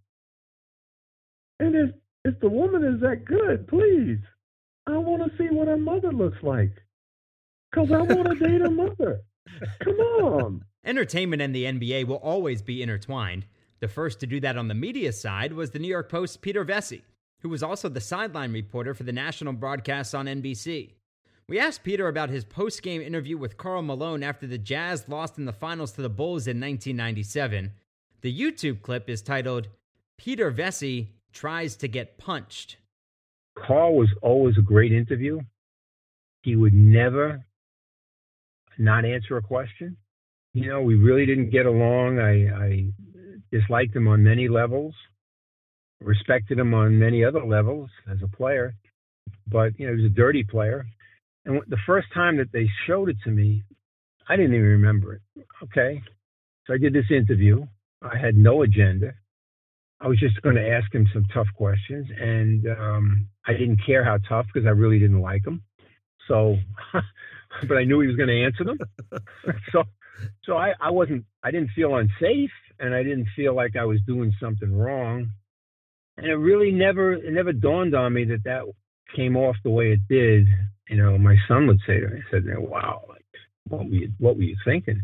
[1.60, 1.96] And if
[2.26, 4.20] if the woman is that good, please,
[4.86, 6.74] I want to see what her mother looks like.
[7.74, 9.22] Cause I want to date her mother.
[9.84, 10.66] Come on.
[10.86, 13.46] Entertainment and the NBA will always be intertwined.
[13.80, 16.66] The first to do that on the media side was the New York Post's Peter
[16.66, 17.02] Vecsey,
[17.42, 20.92] who was also the sideline reporter for the national broadcasts on NBC.
[21.50, 25.38] We asked Peter about his post game interview with Karl Malone after the Jazz lost
[25.38, 27.72] in the finals to the Bulls in 1997.
[28.22, 29.70] The YouTube clip is titled
[30.18, 32.78] Peter Vecsey tries to get punched.
[33.58, 35.40] Karl was always a great interview.
[36.42, 37.46] He would never
[38.78, 39.96] not answer a question.
[40.54, 42.20] You know, we really didn't get along.
[42.20, 42.86] I, I
[43.52, 44.94] disliked him on many levels,
[46.02, 48.74] respected him on many other levels as a player,
[49.48, 50.86] but, you know, he was a dirty player.
[51.46, 53.64] And the first time that they showed it to me,
[54.30, 55.22] I didn't even remember it.
[55.64, 56.02] Okay.
[56.66, 57.66] So I did this interview.
[58.02, 59.14] I had no agenda.
[60.00, 64.04] I was just going to ask him some tough questions, and um, I didn't care
[64.04, 65.64] how tough because I really didn't like him.
[66.28, 66.58] So,
[67.68, 68.78] but I knew he was going to answer them.
[69.72, 69.84] so,
[70.44, 74.00] so I, I wasn't, I didn't feel unsafe, and I didn't feel like I was
[74.06, 75.30] doing something wrong.
[76.18, 78.64] And it really never, it never dawned on me that that
[79.16, 80.48] came off the way it did.
[80.90, 83.26] You know, my son would say to me, "I said, wow, like,
[83.68, 85.02] what were you, what were you thinking?"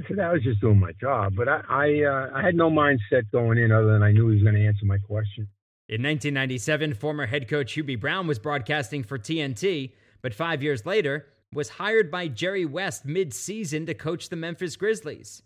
[0.00, 2.70] I said, I was just doing my job, but I I, uh, I had no
[2.70, 5.48] mindset going in other than I knew he was going to answer my question.
[5.88, 9.92] In 1997, former head coach Hubie Brown was broadcasting for TNT,
[10.22, 15.42] but five years later was hired by Jerry West mid-season to coach the Memphis Grizzlies.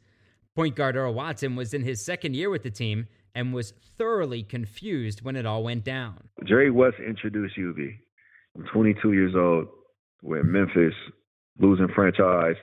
[0.54, 4.42] Point guard Earl Watson was in his second year with the team and was thoroughly
[4.42, 6.28] confused when it all went down.
[6.44, 7.98] Jerry West introduced Hubie.
[8.56, 9.68] I'm 22 years old.
[10.22, 10.94] We're in Memphis,
[11.58, 12.56] losing franchise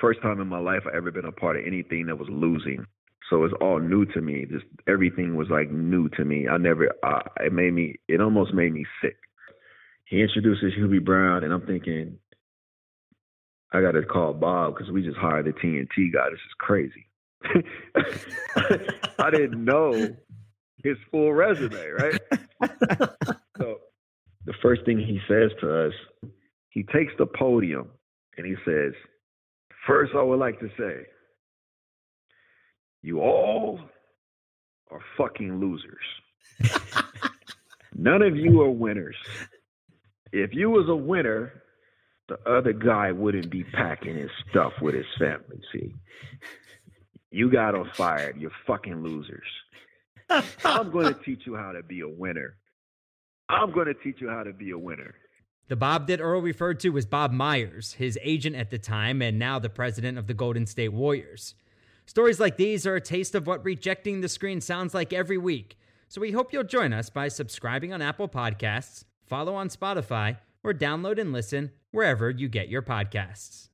[0.00, 2.86] first time in my life I ever been a part of anything that was losing.
[3.28, 4.46] So it's all new to me.
[4.50, 6.48] Just everything was like new to me.
[6.48, 6.88] I never.
[7.04, 7.96] Uh, it made me.
[8.08, 9.16] It almost made me sick.
[10.06, 12.18] He introduces Hubie Brown, and I'm thinking,
[13.72, 16.30] I got to call Bob because we just hired the TNT guy.
[16.30, 17.06] This is crazy.
[19.18, 20.16] I didn't know
[20.82, 22.20] his full resume, right?
[23.58, 23.78] so
[24.44, 25.92] the first thing he says to us,
[26.70, 27.88] he takes the podium
[28.36, 28.92] and he says,
[29.86, 31.06] First, I would like to say,
[33.02, 33.80] you all
[34.90, 36.78] are fucking losers.
[37.94, 39.16] None of you are winners.
[40.32, 41.62] If you was a winner,
[42.28, 45.60] the other guy wouldn't be packing his stuff with his family.
[45.72, 45.94] See,
[47.30, 48.36] you got him fired.
[48.36, 49.46] You're fucking losers.
[50.64, 52.56] I'm going to teach you how to be a winner.
[53.48, 55.14] I'm going to teach you how to be a winner.
[55.68, 59.38] The Bob that Earl referred to was Bob Myers, his agent at the time and
[59.38, 61.54] now the president of the Golden State Warriors.
[62.06, 65.78] Stories like these are a taste of what rejecting the screen sounds like every week.
[66.08, 70.74] So we hope you'll join us by subscribing on Apple Podcasts, follow on Spotify, or
[70.74, 73.69] download and listen wherever you get your podcasts.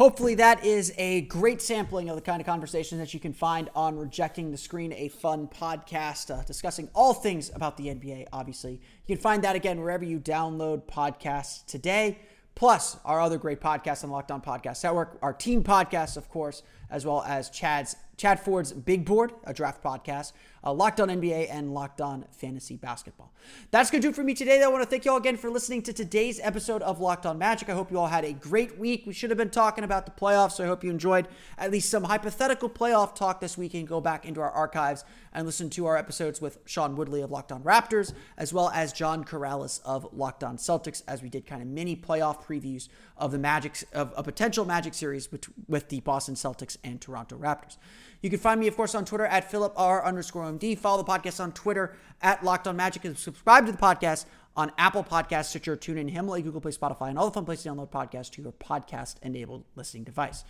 [0.00, 3.68] Hopefully, that is a great sampling of the kind of conversations that you can find
[3.74, 8.80] on Rejecting the Screen, a fun podcast uh, discussing all things about the NBA, obviously.
[9.06, 12.18] You can find that again wherever you download podcasts today,
[12.54, 16.62] plus our other great podcasts on Locked On Podcast Network, our team podcasts, of course,
[16.88, 21.48] as well as Chad's Chad Ford's Big Board, a draft podcast, uh, Locked On NBA,
[21.50, 23.32] and Locked On Fantasy Basketball.
[23.70, 24.62] That's going to do it for me today.
[24.62, 27.38] I want to thank you all again for listening to today's episode of Locked On
[27.38, 27.70] Magic.
[27.70, 29.04] I hope you all had a great week.
[29.06, 31.88] We should have been talking about the playoffs, so I hope you enjoyed at least
[31.88, 35.02] some hypothetical playoff talk this week and go back into our archives
[35.32, 38.92] and listen to our episodes with Sean Woodley of Locked On Raptors, as well as
[38.92, 43.32] John Karalis of Locked On Celtics, as we did kind of mini playoff previews of
[43.32, 47.78] the Magic of a potential Magic series with, with the Boston Celtics and Toronto Raptors.
[48.22, 50.76] You can find me, of course, on Twitter at Philip R underscore MD.
[50.76, 54.72] Follow the podcast on Twitter at Locked On Magic and subscribe to the podcast on
[54.76, 57.90] Apple Podcasts, Stitcher, TuneIn, Himalaya, Google Play, Spotify, and all the fun places to download
[57.90, 60.44] podcasts to your podcast-enabled listening device.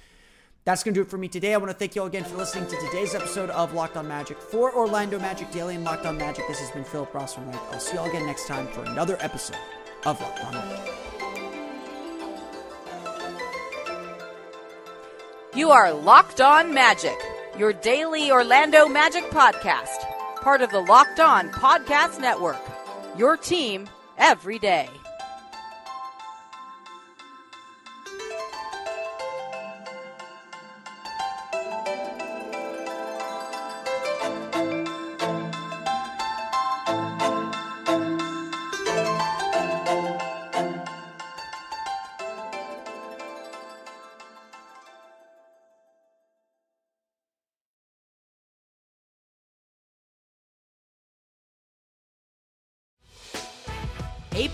[0.65, 1.55] That's going to do it for me today.
[1.55, 4.07] I want to thank you all again for listening to today's episode of Locked On
[4.09, 4.39] Magic.
[4.39, 7.73] For Orlando Magic Daily and Locked On Magic, this has been Philip Ross from Rossman.
[7.73, 9.57] I'll see you all again next time for another episode
[10.05, 10.95] of Locked On Magic.
[15.55, 17.19] You are Locked On Magic
[17.61, 20.09] your daily Orlando Magic podcast,
[20.41, 22.57] part of the Locked On Podcast Network.
[23.19, 23.87] Your team
[24.17, 24.89] every day.